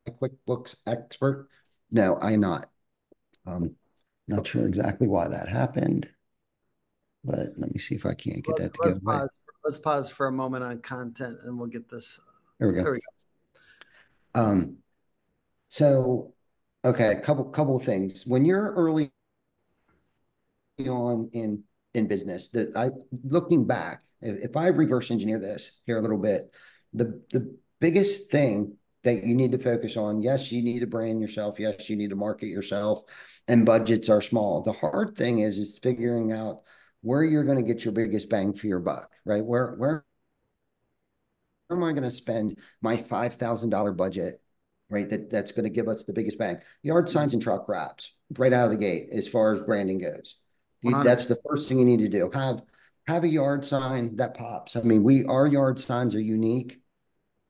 [0.07, 1.49] a QuickBooks expert?
[1.91, 2.69] No, I'm not.
[3.47, 3.75] Um,
[4.27, 6.09] not sure exactly why that happened,
[7.25, 10.27] but let me see if I can't get let's, that let's pause, let's pause for
[10.27, 12.19] a moment on content and we'll get this.
[12.59, 12.83] There we go.
[12.83, 13.01] There we
[14.35, 14.41] go.
[14.41, 14.77] Um,
[15.69, 16.35] so,
[16.85, 18.27] okay, a couple couple things.
[18.27, 19.13] When you're early
[20.79, 22.91] on in in business, that I
[23.25, 26.55] looking back, if I reverse engineer this here a little bit,
[26.93, 30.21] the the biggest thing that you need to focus on.
[30.21, 31.59] Yes, you need to brand yourself.
[31.59, 33.05] Yes, you need to market yourself
[33.49, 34.63] and budgets are small.
[34.63, 36.63] The hard thing is is figuring out
[37.03, 39.45] where you're going to get your biggest bang for your buck, right?
[39.45, 40.05] Where where
[41.69, 44.41] where am I going to spend my five thousand dollar budget,
[44.89, 45.09] right?
[45.09, 46.59] That that's going to give us the biggest bang.
[46.83, 50.37] Yard signs and truck wraps right out of the gate as far as branding goes.
[50.83, 52.31] You, that's the first thing you need to do.
[52.33, 52.63] Have
[53.07, 54.77] have a yard sign that pops.
[54.77, 56.81] I mean, we our yard signs are unique.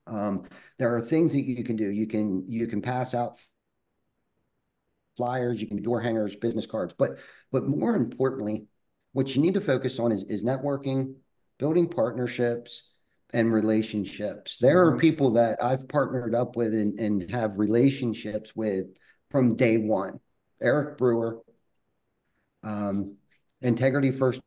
[0.07, 0.43] Um,
[0.77, 1.89] there are things that you can do.
[1.89, 3.39] You can you can pass out
[5.17, 6.93] flyers, you can do door hangers, business cards.
[6.97, 7.17] But
[7.51, 8.67] but more importantly,
[9.13, 11.15] what you need to focus on is, is networking,
[11.57, 12.83] building partnerships,
[13.33, 14.57] and relationships.
[14.59, 14.99] There are mm-hmm.
[14.99, 18.87] people that I've partnered up with and, and have relationships with
[19.31, 20.19] from day one.
[20.61, 21.41] Eric Brewer,
[22.63, 23.17] um,
[23.61, 24.41] Integrity First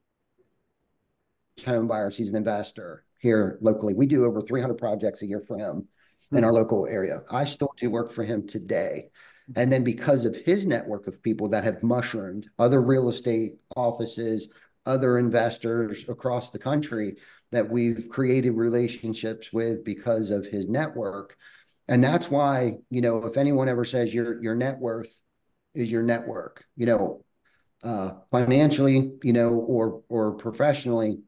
[1.66, 3.94] Home Buyers, he's an investor here locally.
[3.94, 5.88] We do over 300 projects a year for him
[6.32, 6.56] in our hmm.
[6.56, 7.22] local area.
[7.30, 9.10] I still do work for him today.
[9.56, 14.48] And then because of his network of people that have mushroomed, other real estate offices,
[14.84, 17.16] other investors across the country
[17.50, 21.36] that we've created relationships with because of his network.
[21.88, 25.20] And that's why, you know, if anyone ever says your your net worth
[25.74, 27.24] is your network, you know,
[27.82, 31.20] uh, financially, you know, or or professionally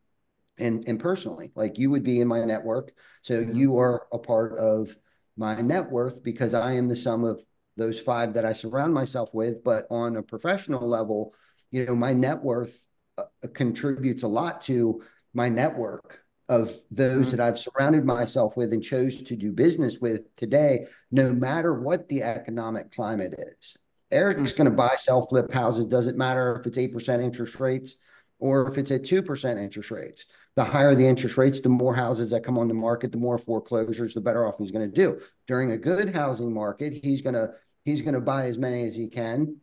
[0.61, 2.93] and and personally, like you would be in my network.
[3.23, 4.95] So you are a part of
[5.37, 7.43] my net worth because I am the sum of
[7.77, 9.65] those five that I surround myself with.
[9.65, 11.35] But on a professional level,
[11.71, 12.87] you know, my net worth
[13.19, 15.03] uh, contributes a lot to
[15.35, 17.37] my network of those mm-hmm.
[17.37, 22.09] that I've surrounded myself with and chose to do business with today, no matter what
[22.09, 23.77] the economic climate is.
[24.11, 24.57] Eric's mm-hmm.
[24.57, 25.87] going to buy sell flip houses.
[25.87, 27.95] Doesn't matter if it's 8% interest rates
[28.41, 30.25] or if it's at 2% interest rates.
[30.57, 33.39] The higher the interest rates, the more houses that come on the market, the more
[33.39, 35.21] foreclosures, the better off he's going to do.
[35.47, 37.53] During a good housing market, he's going to
[37.85, 39.57] he's going to buy as many as he can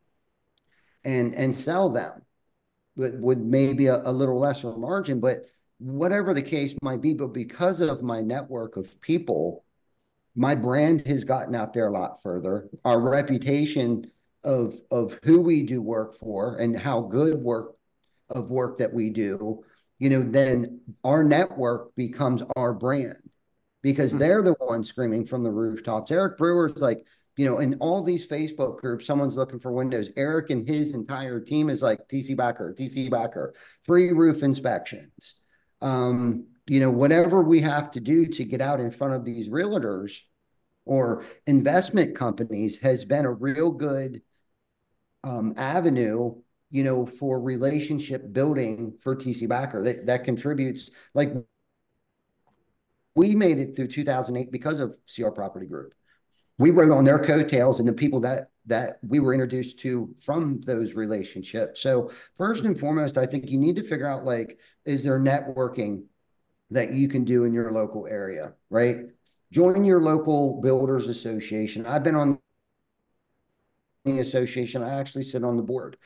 [1.03, 2.21] and and sell them
[2.95, 5.45] with, with maybe a, a little lesser margin but
[5.77, 9.63] whatever the case might be but because of my network of people
[10.37, 12.69] my brand has gotten out there a lot further.
[12.85, 14.11] Our reputation
[14.43, 17.75] of of who we do work for and how good work
[18.29, 19.63] of work that we do,
[19.99, 23.15] you know, then our network becomes our brand
[23.81, 24.19] because mm-hmm.
[24.19, 26.11] they're the ones screaming from the rooftops.
[26.11, 26.99] Eric Brewer's like,
[27.37, 30.09] you know, in all these Facebook groups, someone's looking for windows.
[30.17, 35.35] Eric and his entire team is like TC Backer, TC Backer, free roof inspections.
[35.81, 39.49] Um, you know, whatever we have to do to get out in front of these
[39.49, 40.19] realtors
[40.85, 44.21] or investment companies has been a real good
[45.23, 46.35] um, avenue,
[46.69, 50.89] you know, for relationship building for TC Backer that, that contributes.
[51.13, 51.33] Like
[53.15, 55.93] we made it through 2008 because of CR Property Group.
[56.59, 60.59] We rode on their coattails and the people that that we were introduced to from
[60.61, 61.81] those relationships.
[61.81, 66.03] So first and foremost, I think you need to figure out like, is there networking
[66.71, 68.97] that you can do in your local area, right?
[69.51, 71.85] Join your local builders association.
[71.85, 72.39] I've been on
[74.03, 74.83] the association.
[74.83, 75.97] I actually sit on the board.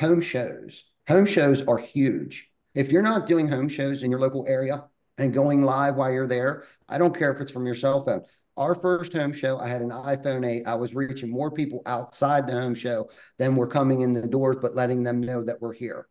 [0.00, 0.84] Home shows.
[1.08, 2.50] Home shows are huge.
[2.74, 4.84] If you're not doing home shows in your local area
[5.16, 8.22] and going live while you're there, I don't care if it's from your cell phone.
[8.56, 10.66] Our first home show, I had an iPhone 8.
[10.66, 14.56] I was reaching more people outside the home show than were coming in the doors,
[14.60, 16.08] but letting them know that we're here.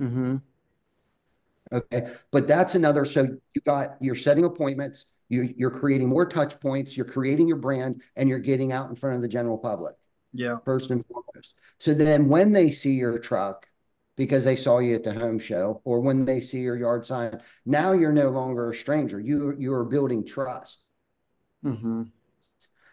[0.00, 0.36] Mm-hmm.
[1.72, 2.06] Okay.
[2.30, 3.04] But that's another.
[3.04, 7.56] So you got, you're setting appointments, you, you're creating more touch points, you're creating your
[7.56, 9.94] brand, and you're getting out in front of the general public.
[10.34, 10.56] Yeah.
[10.64, 11.54] First and foremost.
[11.78, 13.68] So then when they see your truck,
[14.16, 17.40] because they saw you at the home show, or when they see your yard sign,
[17.64, 19.20] now you're no longer a stranger.
[19.20, 20.84] You you are building trust.
[21.64, 22.02] Mm-hmm.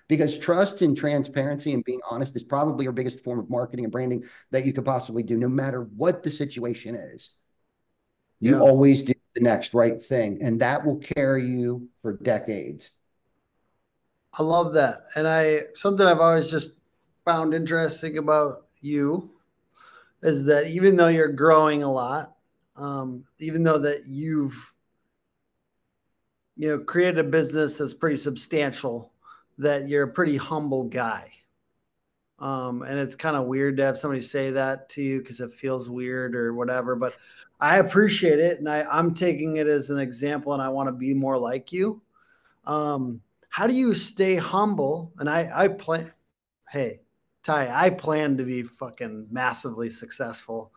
[0.07, 3.91] Because trust and transparency and being honest is probably your biggest form of marketing and
[3.91, 7.31] branding that you could possibly do, no matter what the situation is.
[8.39, 8.61] You yeah.
[8.61, 12.91] always do the next right thing, and that will carry you for decades.
[14.33, 15.03] I love that.
[15.15, 16.71] And I something I've always just
[17.25, 19.29] found interesting about you
[20.23, 22.35] is that even though you're growing a lot,
[22.75, 24.73] um, even though that you've
[26.57, 29.13] you know created a business that's pretty substantial,
[29.57, 31.31] that you're a pretty humble guy.
[32.39, 35.53] Um, and it's kind of weird to have somebody say that to you because it
[35.53, 36.95] feels weird or whatever.
[36.95, 37.13] But
[37.59, 40.93] I appreciate it, and I, I'm taking it as an example, and I want to
[40.93, 42.01] be more like you.
[42.65, 45.13] Um, how do you stay humble?
[45.19, 46.11] And I, I plan.
[46.67, 47.00] Hey,
[47.43, 50.71] Ty, I plan to be fucking massively successful.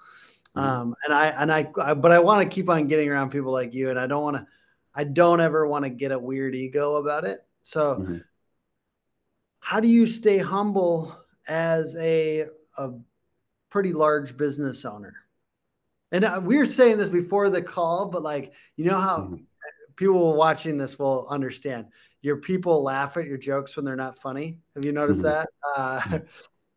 [0.56, 0.68] Mm-hmm.
[0.68, 3.52] Um, and I and I, I but I want to keep on getting around people
[3.52, 4.46] like you, and I don't want to.
[4.94, 7.40] I don't ever want to get a weird ego about it.
[7.62, 8.18] So, mm-hmm.
[9.58, 11.14] how do you stay humble
[11.48, 12.46] as a
[12.78, 12.90] a
[13.70, 15.24] pretty large business owner?
[16.14, 19.36] and uh, we were saying this before the call, but like, you know how mm-hmm.
[19.96, 21.86] people watching this will understand
[22.22, 24.58] your people laugh at your jokes when they're not funny.
[24.76, 25.30] Have you noticed mm-hmm.
[25.30, 25.48] that?
[25.76, 26.26] Uh, mm-hmm.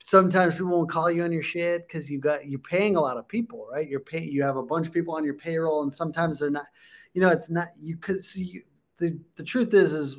[0.07, 3.17] Sometimes people won't call you on your shit because you've got you're paying a lot
[3.17, 3.89] of people, right?
[3.89, 6.65] You're paying you have a bunch of people on your payroll, and sometimes they're not.
[7.13, 8.61] You know, it's not you could see.
[8.99, 10.15] The the truth is is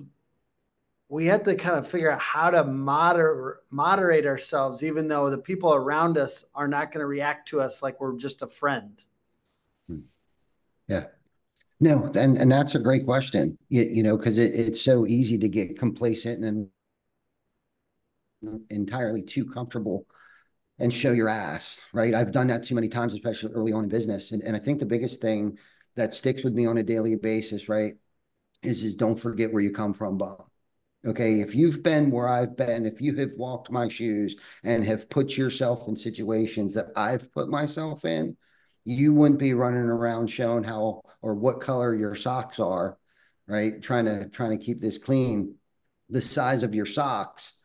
[1.09, 5.39] we have to kind of figure out how to moder- moderate ourselves, even though the
[5.39, 9.01] people around us are not going to react to us like we're just a friend.
[9.89, 10.01] Hmm.
[10.87, 11.07] Yeah.
[11.81, 13.57] No, and and that's a great question.
[13.71, 16.69] You, you know, because it, it's so easy to get complacent and
[18.71, 20.07] entirely too comfortable
[20.79, 22.15] and show your ass, right?
[22.15, 24.31] I've done that too many times, especially early on in business.
[24.33, 25.59] And, and I think the biggest thing
[25.97, 27.95] that sticks with me on a daily basis, right,
[28.63, 30.47] is is don't forget where you come from, Bob.
[31.07, 35.09] Okay, if you've been where I've been, if you have walked my shoes and have
[35.09, 38.37] put yourself in situations that I've put myself in,
[38.85, 42.99] you wouldn't be running around showing how or what color your socks are,
[43.47, 43.81] right?
[43.81, 45.55] Trying to trying to keep this clean,
[46.09, 47.58] the size of your socks,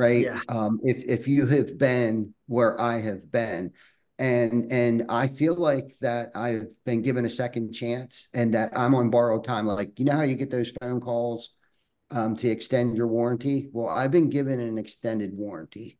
[0.00, 0.24] right?
[0.24, 0.40] Yeah.
[0.48, 3.72] Um, if if you have been where I have been,
[4.18, 8.94] and and I feel like that I've been given a second chance, and that I'm
[8.94, 9.66] on borrowed time.
[9.66, 11.50] Like you know how you get those phone calls
[12.10, 13.68] um, to extend your warranty.
[13.72, 15.98] Well, I've been given an extended warranty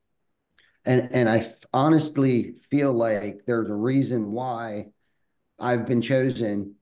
[0.84, 4.86] and and I honestly feel like there's a reason why
[5.58, 6.76] I've been chosen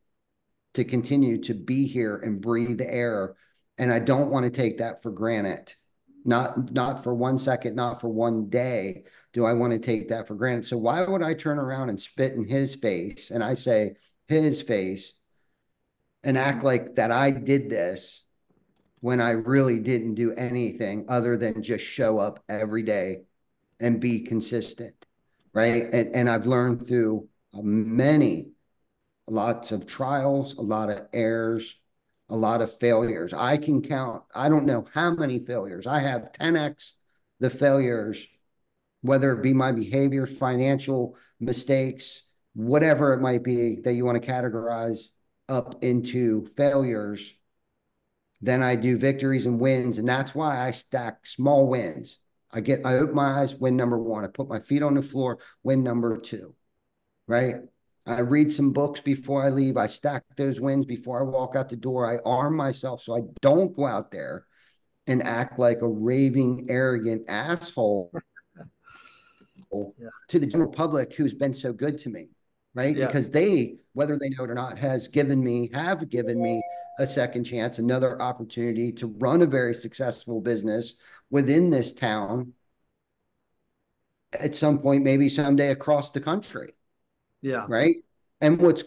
[0.74, 3.34] to continue to be here and breathe air
[3.76, 5.74] and I don't want to take that for granted
[6.24, 10.26] not not for one second not for one day do I want to take that
[10.26, 13.54] for granted so why would I turn around and spit in his face and I
[13.54, 13.94] say
[14.26, 15.14] his face
[16.22, 18.26] and act like that I did this
[19.00, 23.22] when I really didn't do anything other than just show up every day
[23.80, 25.06] and be consistent,
[25.52, 25.84] right?
[25.92, 28.50] And, and I've learned through uh, many,
[29.28, 31.76] lots of trials, a lot of errors,
[32.28, 33.32] a lot of failures.
[33.32, 35.86] I can count, I don't know how many failures.
[35.86, 36.92] I have 10x
[37.40, 38.26] the failures,
[39.02, 42.24] whether it be my behavior, financial mistakes,
[42.54, 45.08] whatever it might be that you want to categorize
[45.48, 47.32] up into failures
[48.40, 49.98] than I do victories and wins.
[49.98, 52.18] And that's why I stack small wins.
[52.50, 54.24] I get, I open my eyes, win number one.
[54.24, 56.54] I put my feet on the floor, win number two,
[57.26, 57.56] right?
[58.08, 59.76] I read some books before I leave.
[59.76, 62.06] I stack those wins before I walk out the door.
[62.06, 64.46] I arm myself so I don't go out there
[65.06, 68.10] and act like a raving, arrogant asshole
[69.72, 70.08] yeah.
[70.28, 72.28] to the general public who's been so good to me,
[72.74, 72.96] right?
[72.96, 73.06] Yeah.
[73.06, 76.62] Because they, whether they know it or not, has given me, have given me
[76.98, 80.94] a second chance, another opportunity to run a very successful business
[81.30, 82.54] within this town
[84.32, 86.72] at some point, maybe someday across the country.
[87.42, 87.66] Yeah.
[87.68, 87.96] Right.
[88.40, 88.84] And what's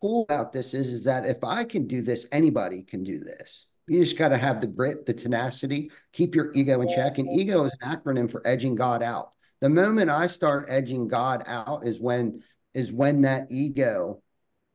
[0.00, 3.66] cool about this is, is that if I can do this, anybody can do this.
[3.86, 7.18] You just got to have the grit, the tenacity, keep your ego in check.
[7.18, 9.32] And ego is an acronym for edging God out.
[9.60, 12.42] The moment I start edging God out is when
[12.74, 14.22] is when that ego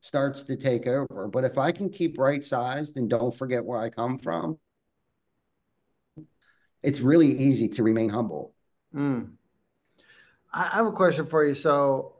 [0.01, 1.29] starts to take over.
[1.29, 4.59] But if I can keep right sized and don't forget where I come from,
[6.81, 8.53] it's really easy to remain humble.
[8.93, 9.35] Mm.
[10.53, 11.55] I have a question for you.
[11.55, 12.13] So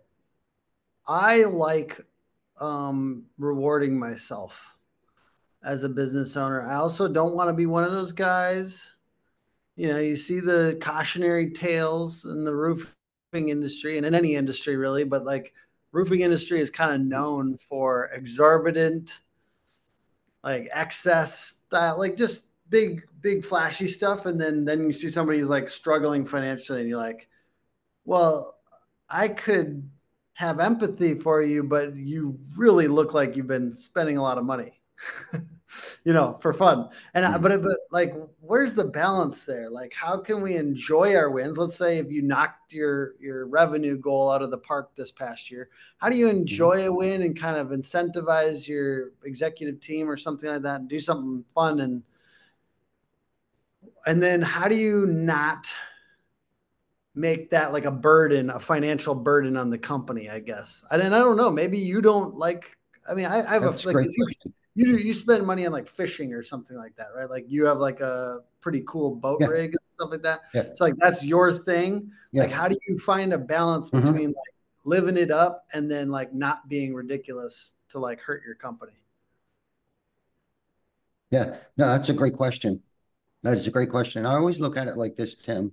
[1.08, 2.02] I like
[2.60, 4.76] um, rewarding myself
[5.64, 6.62] as a business owner.
[6.64, 8.96] I also don't want to be one of those guys.
[9.76, 12.94] You know, you see the cautionary tales in the roofing
[13.34, 15.54] industry and in any industry really, but like
[15.92, 19.22] roofing industry is kind of known for exorbitant,
[20.44, 24.26] like excess style, like just big, big flashy stuff.
[24.26, 27.30] And then then you see somebody who's like struggling financially, and you're like,
[28.06, 28.58] well,
[29.10, 29.90] I could
[30.34, 34.46] have empathy for you, but you really look like you've been spending a lot of
[34.46, 34.82] money.
[36.04, 36.90] you know, for fun.
[37.14, 37.42] And mm-hmm.
[37.42, 39.70] but but like, where's the balance there?
[39.70, 41.58] Like, how can we enjoy our wins?
[41.58, 45.50] Let's say if you knocked your your revenue goal out of the park this past
[45.52, 46.38] year, how do you mm-hmm.
[46.38, 46.90] enjoy mm-hmm.
[46.90, 51.00] a win and kind of incentivize your executive team or something like that, and do
[51.00, 52.04] something fun and
[54.06, 55.68] and then how do you not
[57.16, 60.30] make that like a burden, a financial burden on the company?
[60.30, 60.84] I guess.
[60.92, 61.52] And I don't know.
[61.52, 62.76] Maybe you don't like.
[63.10, 64.08] I mean, I, I have That's a like
[64.76, 67.30] you do you spend money on like fishing or something like that, right?
[67.30, 69.48] Like you have like a pretty cool boat yeah.
[69.48, 70.42] rig and stuff like that.
[70.54, 70.74] Yeah.
[70.74, 72.12] So like that's your thing.
[72.32, 72.44] Yeah.
[72.44, 74.06] Like how do you find a balance mm-hmm.
[74.06, 74.56] between like
[74.86, 78.94] living it up and then like not being ridiculous to like hurt your company?
[81.30, 82.82] Yeah, no, that's a great question.
[83.42, 84.26] That is a great question.
[84.26, 85.72] I always look at it like this, Tim.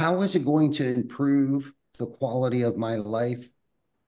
[0.00, 3.46] How is it going to improve the quality of my life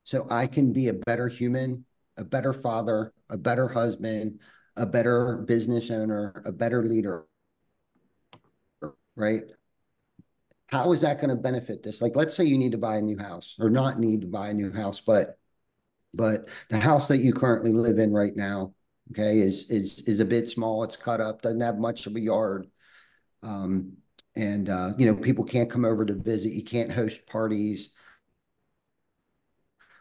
[0.05, 1.85] so I can be a better human
[2.17, 4.41] a better father, a better husband,
[4.77, 7.27] a better business owner, a better leader,
[9.17, 9.43] right?
[10.67, 12.01] How is that going to benefit this?
[12.01, 14.51] Like, let's say you need to buy a new house or not need to buy
[14.51, 15.39] a new house, but
[16.15, 18.75] but the house that you currently live in right now,
[19.11, 20.85] okay, is is is a bit small.
[20.85, 22.69] It's cut up, doesn't have much of a yard.
[23.43, 23.97] Um,
[24.35, 26.53] and uh, you know, people can't come over to visit.
[26.53, 27.91] You can't host parties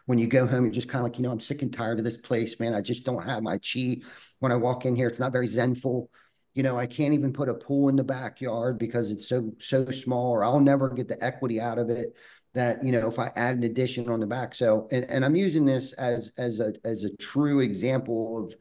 [0.06, 1.98] when you go home, you're just kind of like, you know, I'm sick and tired
[1.98, 2.74] of this place, man.
[2.74, 3.98] I just don't have my chi
[4.40, 5.06] when I walk in here.
[5.06, 6.10] It's not very zenful.
[6.54, 9.90] You know, I can't even put a pool in the backyard because it's so so
[9.90, 12.14] small, or I'll never get the equity out of it
[12.52, 14.54] that you know if I add an addition on the back.
[14.54, 18.54] So, and, and I'm using this as as a as a true example of,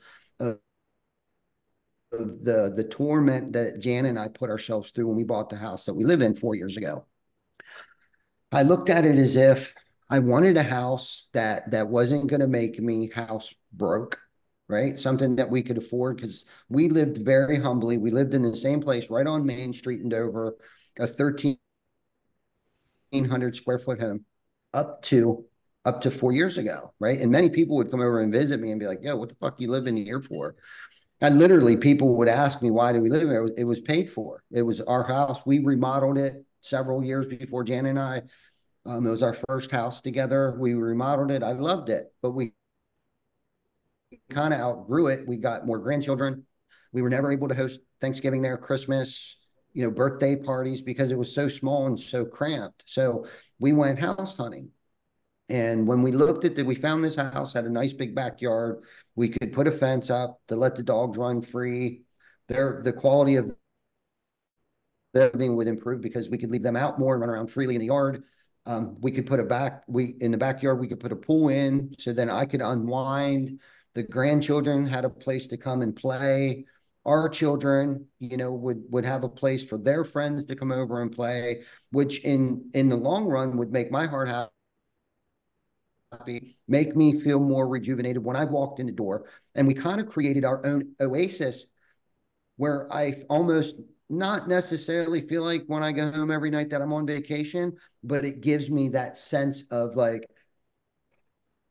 [2.12, 5.86] the the torment that Jan and I put ourselves through when we bought the house
[5.86, 7.06] that we live in four years ago.
[8.52, 9.74] I looked at it as if
[10.10, 14.20] I wanted a house that that wasn't going to make me house broke,
[14.68, 15.00] right?
[15.00, 17.98] Something that we could afford because we lived very humbly.
[17.98, 20.58] We lived in the same place right on Main Street in Dover,
[21.00, 24.26] a 1300 square foot home
[24.74, 25.46] up to
[25.84, 27.20] up to four years ago, right?
[27.20, 29.36] And many people would come over and visit me and be like, "Yo, what the
[29.36, 30.56] fuck you living here for?"
[31.22, 33.80] And literally, people would ask me, "Why do we live here?" It was, it was
[33.80, 34.44] paid for.
[34.52, 35.40] It was our house.
[35.46, 38.24] We remodeled it several years before Jan and I
[38.86, 40.56] um, it was our first house together.
[40.58, 41.44] We remodeled it.
[41.44, 42.54] I loved it, but we
[44.30, 45.28] kind of outgrew it.
[45.28, 46.46] We got more grandchildren.
[46.92, 49.38] We were never able to host Thanksgiving there, Christmas,
[49.74, 52.84] you know, birthday parties because it was so small and so cramped.
[52.88, 53.26] So
[53.60, 54.70] we went house hunting.
[55.48, 58.84] And when we looked at it, we found this house had a nice big backyard.
[59.16, 62.04] We could put a fence up to let the dogs run free.
[62.48, 63.56] There, the quality of the
[65.14, 67.82] living would improve because we could leave them out more and run around freely in
[67.82, 68.24] the yard.
[68.66, 70.80] Um, we could put a back we in the backyard.
[70.80, 73.60] We could put a pool in, so then I could unwind
[73.94, 76.66] The grandchildren had a place to come and play.
[77.06, 81.02] Our children, you know, would would have a place for their friends to come over
[81.02, 84.52] and play, which in in the long run would make my heart happy,
[86.68, 89.26] make me feel more rejuvenated when I walked in the door.
[89.56, 91.68] And we kind of created our own oasis
[92.58, 93.76] where I almost
[94.10, 98.26] not necessarily feel like when I go home every night that I'm on vacation, but
[98.26, 100.26] it gives me that sense of like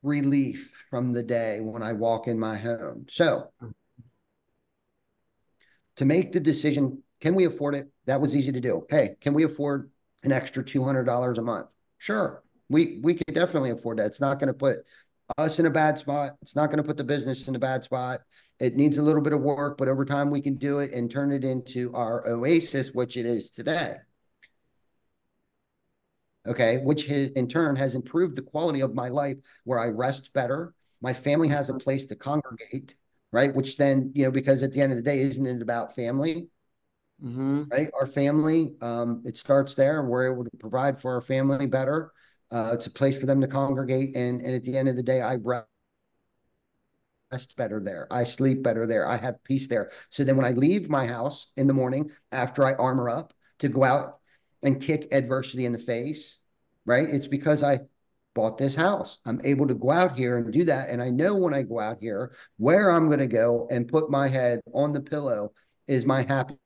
[0.03, 3.07] relief from the day when I walk in my home.
[3.11, 3.51] So
[5.97, 7.88] to make the decision, can we afford it?
[8.07, 8.86] That was easy to do.
[8.88, 9.91] Hey, can we afford
[10.22, 11.66] an extra $200 a month?
[11.99, 12.43] Sure.
[12.70, 14.06] We we could definitely afford that.
[14.06, 14.78] It's not going to put
[15.36, 16.36] us in a bad spot.
[16.40, 18.20] It's not going to put the business in a bad spot.
[18.58, 21.10] It needs a little bit of work, but over time we can do it and
[21.10, 23.96] turn it into our oasis, which it is today.
[26.46, 30.74] Okay, which in turn has improved the quality of my life where I rest better.
[31.02, 32.94] My family has a place to congregate,
[33.30, 33.54] right?
[33.54, 36.48] Which then, you know, because at the end of the day, isn't it about family?
[37.22, 37.64] Mm-hmm.
[37.70, 37.90] Right?
[37.98, 40.02] Our family, um, it starts there.
[40.02, 42.12] We're able to provide for our family better.
[42.51, 44.16] Uh, it's a place for them to congregate.
[44.16, 45.66] And, and at the end of the day, I rest
[47.57, 48.09] better there.
[48.11, 49.09] I sleep better there.
[49.09, 49.90] I have peace there.
[50.11, 53.68] So then when I leave my house in the morning after I armor up to
[53.68, 54.18] go out
[54.62, 56.38] and kick adversity in the face,
[56.84, 57.09] right?
[57.09, 57.80] It's because I
[58.34, 59.18] bought this house.
[59.24, 60.88] I'm able to go out here and do that.
[60.88, 64.11] And I know when I go out here where I'm going to go and put
[64.11, 65.53] my head on the pillow
[65.86, 66.57] is my happy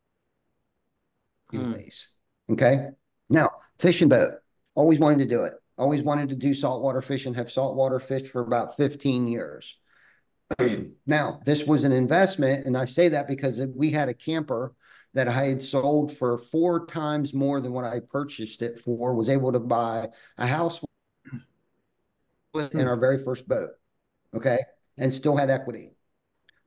[1.51, 1.73] hmm.
[1.73, 2.09] place.
[2.51, 2.89] Okay.
[3.29, 4.35] Now, fishing boat.
[4.75, 5.55] Always wanted to do it.
[5.77, 9.77] Always wanted to do saltwater fishing, have saltwater fish for about 15 years.
[11.07, 14.75] now, this was an investment, and I say that because we had a camper
[15.15, 19.29] that I had sold for four times more than what I purchased it for, was
[19.29, 20.09] able to buy
[20.39, 20.81] a house
[22.73, 23.71] in our very first boat.
[24.35, 24.59] Okay.
[24.99, 25.93] And still had equity.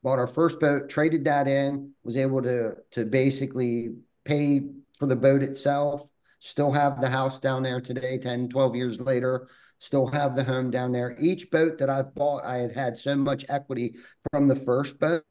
[0.03, 4.61] Bought our first boat, traded that in, was able to to basically pay
[4.97, 6.05] for the boat itself,
[6.39, 9.47] still have the house down there today, 10, 12 years later
[9.79, 11.15] still have the home down there.
[11.19, 13.95] Each boat that I've bought, I had had so much equity
[14.31, 15.23] from the first boat.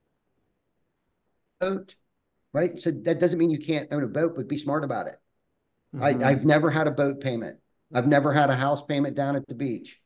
[1.61, 1.95] boat
[2.53, 2.79] Right.
[2.79, 5.17] So that doesn't mean you can't own a boat, but be smart about it.
[5.95, 6.23] Mm-hmm.
[6.23, 7.59] I, I've never had a boat payment.
[7.93, 10.01] I've never had a house payment down at the beach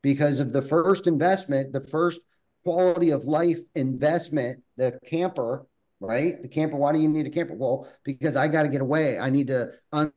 [0.00, 2.20] because of the first investment, the first
[2.62, 5.66] quality of life investment, the camper,
[5.98, 6.40] right?
[6.40, 7.54] The camper, why do you need a camper?
[7.54, 9.18] Well, because I got to get away.
[9.18, 10.12] I need to un-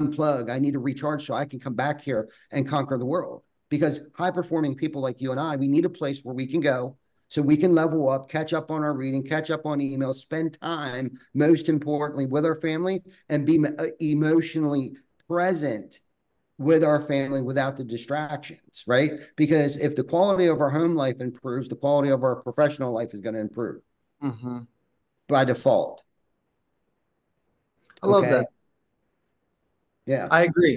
[0.00, 0.50] unplug.
[0.50, 3.42] I need to recharge so I can come back here and conquer the world.
[3.68, 6.60] Because high performing people like you and I, we need a place where we can
[6.60, 6.96] go
[7.30, 10.58] so we can level up, catch up on our reading, catch up on emails, spend
[10.60, 14.96] time, most importantly, with our family and be uh, emotionally
[15.28, 16.00] present
[16.58, 19.12] with our family without the distractions, right?
[19.36, 23.14] Because if the quality of our home life improves, the quality of our professional life
[23.14, 23.80] is going to improve
[24.20, 24.58] mm-hmm.
[25.28, 26.02] by default.
[28.02, 28.32] I love okay?
[28.32, 28.48] that.
[30.10, 30.26] Yeah.
[30.28, 30.76] I agree.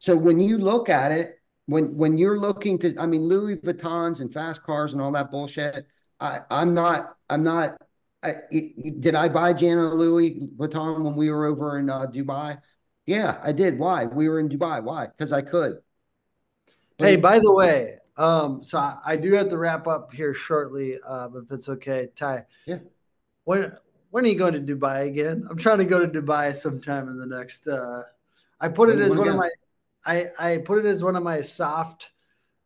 [0.00, 4.20] So when you look at it, when when you're looking to, I mean, Louis Vuittons
[4.20, 5.86] and fast cars and all that bullshit,
[6.18, 7.80] I, I'm not, I'm not.
[8.24, 12.06] I, it, did I buy Jan a Louis Vuitton when we were over in uh,
[12.06, 12.60] Dubai?
[13.06, 13.78] Yeah, I did.
[13.78, 14.06] Why?
[14.06, 14.82] We were in Dubai.
[14.82, 15.06] Why?
[15.06, 15.74] Because I could.
[16.98, 20.34] But hey, by the way, um, so I, I, do have to wrap up here
[20.34, 22.46] shortly, uh, if it's okay, Ty.
[22.64, 22.78] Yeah.
[23.44, 23.70] When
[24.10, 25.46] when are you going to Dubai again?
[25.48, 28.02] I'm trying to go to Dubai sometime in the next uh,
[28.60, 29.48] I put it as one of my
[30.06, 32.10] I, I put it as one of my soft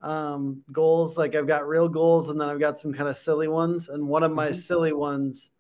[0.03, 1.19] um, goals.
[1.19, 3.89] Like I've got real goals and then I've got some kind of silly ones.
[3.89, 4.55] And one of my mm-hmm.
[4.55, 5.51] silly ones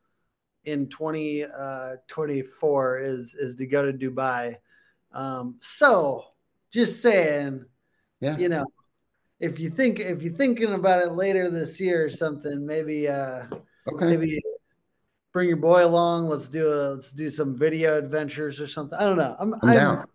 [0.64, 4.56] in 2024 uh, is is to go to Dubai.
[5.12, 6.26] Um, so
[6.70, 7.64] just saying,
[8.20, 8.66] yeah, you know,
[9.40, 13.44] if you think if you're thinking about it later this year or something, maybe uh
[13.88, 14.06] okay.
[14.06, 14.38] maybe
[15.32, 16.28] bring your boy along.
[16.28, 18.98] Let's do a let's do some video adventures or something.
[18.98, 19.34] I don't know.
[19.38, 20.06] I'm, I'm down.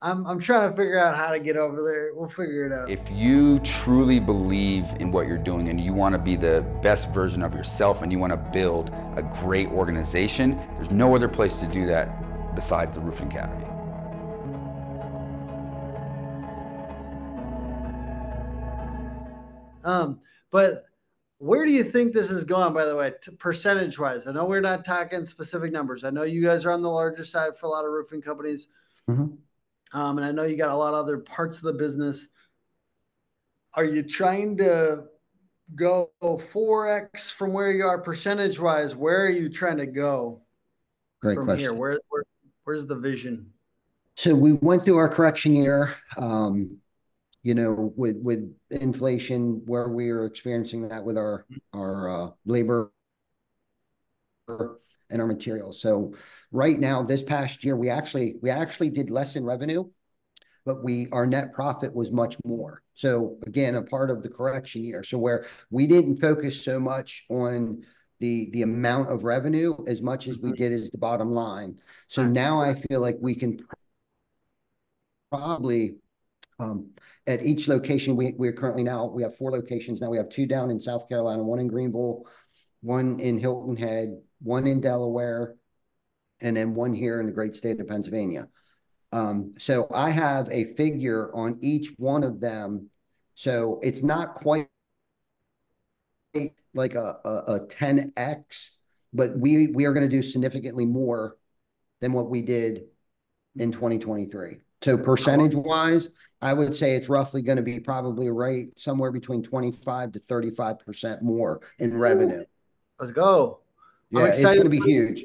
[0.00, 2.12] I'm, I'm trying to figure out how to get over there.
[2.14, 2.88] We'll figure it out.
[2.88, 7.12] If you truly believe in what you're doing and you want to be the best
[7.12, 11.58] version of yourself and you want to build a great organization, there's no other place
[11.58, 13.64] to do that besides the Roofing Academy.
[19.82, 20.20] Um,
[20.52, 20.84] but
[21.38, 24.28] where do you think this is going, by the way, percentage wise?
[24.28, 26.04] I know we're not talking specific numbers.
[26.04, 28.68] I know you guys are on the larger side for a lot of roofing companies.
[29.10, 29.34] Mm-hmm.
[29.92, 32.28] Um, and I know you got a lot of other parts of the business.
[33.74, 35.04] Are you trying to
[35.74, 38.94] go 4x from where you are percentage wise?
[38.94, 40.42] Where are you trying to go
[41.20, 41.60] Great from question.
[41.60, 41.74] here?
[41.74, 42.24] Where, where,
[42.64, 43.52] where's the vision?
[44.16, 45.94] So we went through our correction year.
[46.16, 46.78] Um,
[47.44, 52.90] you know, with with inflation, where we are experiencing that with our our uh, labor
[54.48, 55.80] and our materials.
[55.80, 56.14] So
[56.50, 59.84] right now, this past year, we actually we actually did less in revenue,
[60.64, 62.82] but we our net profit was much more.
[62.94, 65.02] So again, a part of the correction year.
[65.02, 67.82] So where we didn't focus so much on
[68.20, 70.62] the the amount of revenue as much as we mm-hmm.
[70.62, 71.78] did as the bottom line.
[72.08, 73.60] So now I feel like we can
[75.30, 75.96] probably
[76.58, 76.90] um,
[77.26, 80.46] at each location we we're currently now we have four locations now we have two
[80.46, 82.24] down in South Carolina, one in Greenville,
[82.80, 85.54] one in Hilton Head, one in Delaware,
[86.40, 88.48] and then one here in the great state of Pennsylvania.
[89.12, 92.90] Um, so I have a figure on each one of them.
[93.34, 94.68] So it's not quite
[96.74, 98.70] like a, a, a 10x,
[99.12, 101.36] but we we are going to do significantly more
[102.00, 102.84] than what we did
[103.56, 104.58] in 2023.
[104.82, 106.10] So percentage wise,
[106.40, 111.22] I would say it's roughly going to be probably right somewhere between 25 to 35%
[111.22, 112.44] more in revenue.
[113.00, 113.60] Let's go.
[114.10, 115.24] Yeah, it's going to be huge.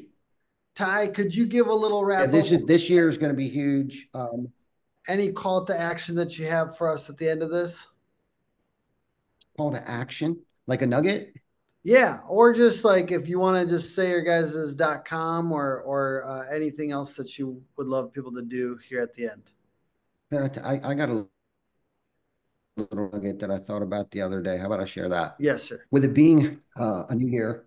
[0.74, 2.20] Ty, could you give a little wrap?
[2.20, 4.08] Yeah, this is this year is going to be huge.
[4.14, 4.48] Um,
[5.06, 7.86] Any call to action that you have for us at the end of this?
[9.56, 11.34] Call to action, like a nugget.
[11.82, 15.82] Yeah, or just like if you want to just say your guys' dot com or
[15.82, 19.50] or uh, anything else that you would love people to do here at the end.
[20.64, 21.26] I, I got a
[22.76, 24.56] little nugget that I thought about the other day.
[24.56, 25.36] How about I share that?
[25.38, 25.84] Yes, sir.
[25.90, 27.66] With it being uh, a new year,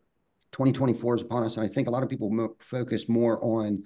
[0.52, 3.84] 2024 is upon us, and I think a lot of people mo- focus more on,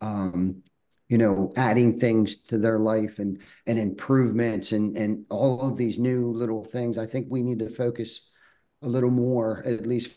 [0.00, 0.62] um,
[1.08, 5.98] you know, adding things to their life and and improvements and and all of these
[5.98, 6.98] new little things.
[6.98, 8.30] I think we need to focus
[8.82, 10.10] a little more, at least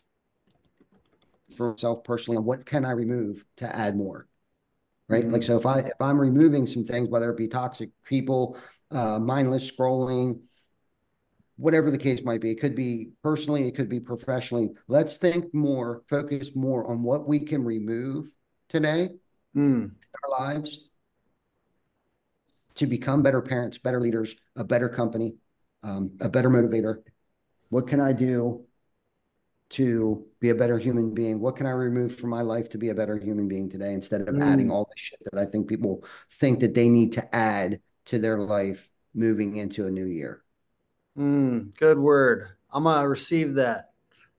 [1.55, 4.27] for myself personally, on what can I remove to add more,
[5.09, 5.23] right?
[5.23, 5.33] Mm-hmm.
[5.33, 8.57] Like so, if I if I'm removing some things, whether it be toxic people,
[8.91, 10.41] uh, mindless scrolling,
[11.57, 14.69] whatever the case might be, it could be personally, it could be professionally.
[14.87, 18.31] Let's think more, focus more on what we can remove
[18.69, 19.09] today
[19.55, 19.83] mm.
[19.83, 20.79] in our lives
[22.75, 25.35] to become better parents, better leaders, a better company,
[25.83, 27.01] um, a better motivator,
[27.69, 28.65] what can I do
[29.69, 31.39] to be a better human being?
[31.39, 34.21] What can I remove from my life to be a better human being today instead
[34.21, 34.43] of mm.
[34.43, 38.19] adding all the shit that I think people think that they need to add to
[38.19, 40.43] their life moving into a new year?
[41.17, 42.45] Mm, good word.
[42.71, 43.89] I'm to receive that.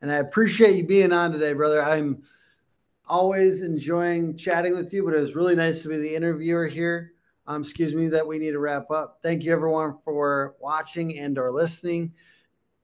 [0.01, 1.83] And I appreciate you being on today, brother.
[1.83, 2.23] I'm
[3.07, 7.13] always enjoying chatting with you, but it was really nice to be the interviewer here.
[7.47, 9.19] Um, excuse me that we need to wrap up.
[9.23, 12.13] Thank you everyone for watching and or listening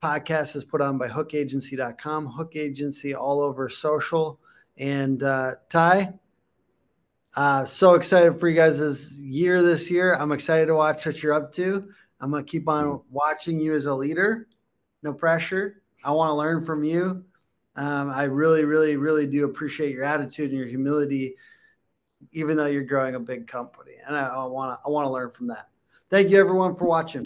[0.04, 4.38] podcast is put on by hookagency.com, Hook Agency all over social.
[4.76, 6.12] And uh, Ty,
[7.36, 10.14] uh, so excited for you guys this year this year.
[10.14, 11.88] I'm excited to watch what you're up to.
[12.20, 14.48] I'm going to keep on watching you as a leader.
[15.02, 15.82] No pressure.
[16.04, 17.24] I want to learn from you.
[17.76, 21.34] Um, I really, really, really do appreciate your attitude and your humility,
[22.32, 23.92] even though you're growing a big company.
[24.06, 25.70] And I want to, I want to learn from that.
[26.08, 27.22] Thank you, everyone, for watching.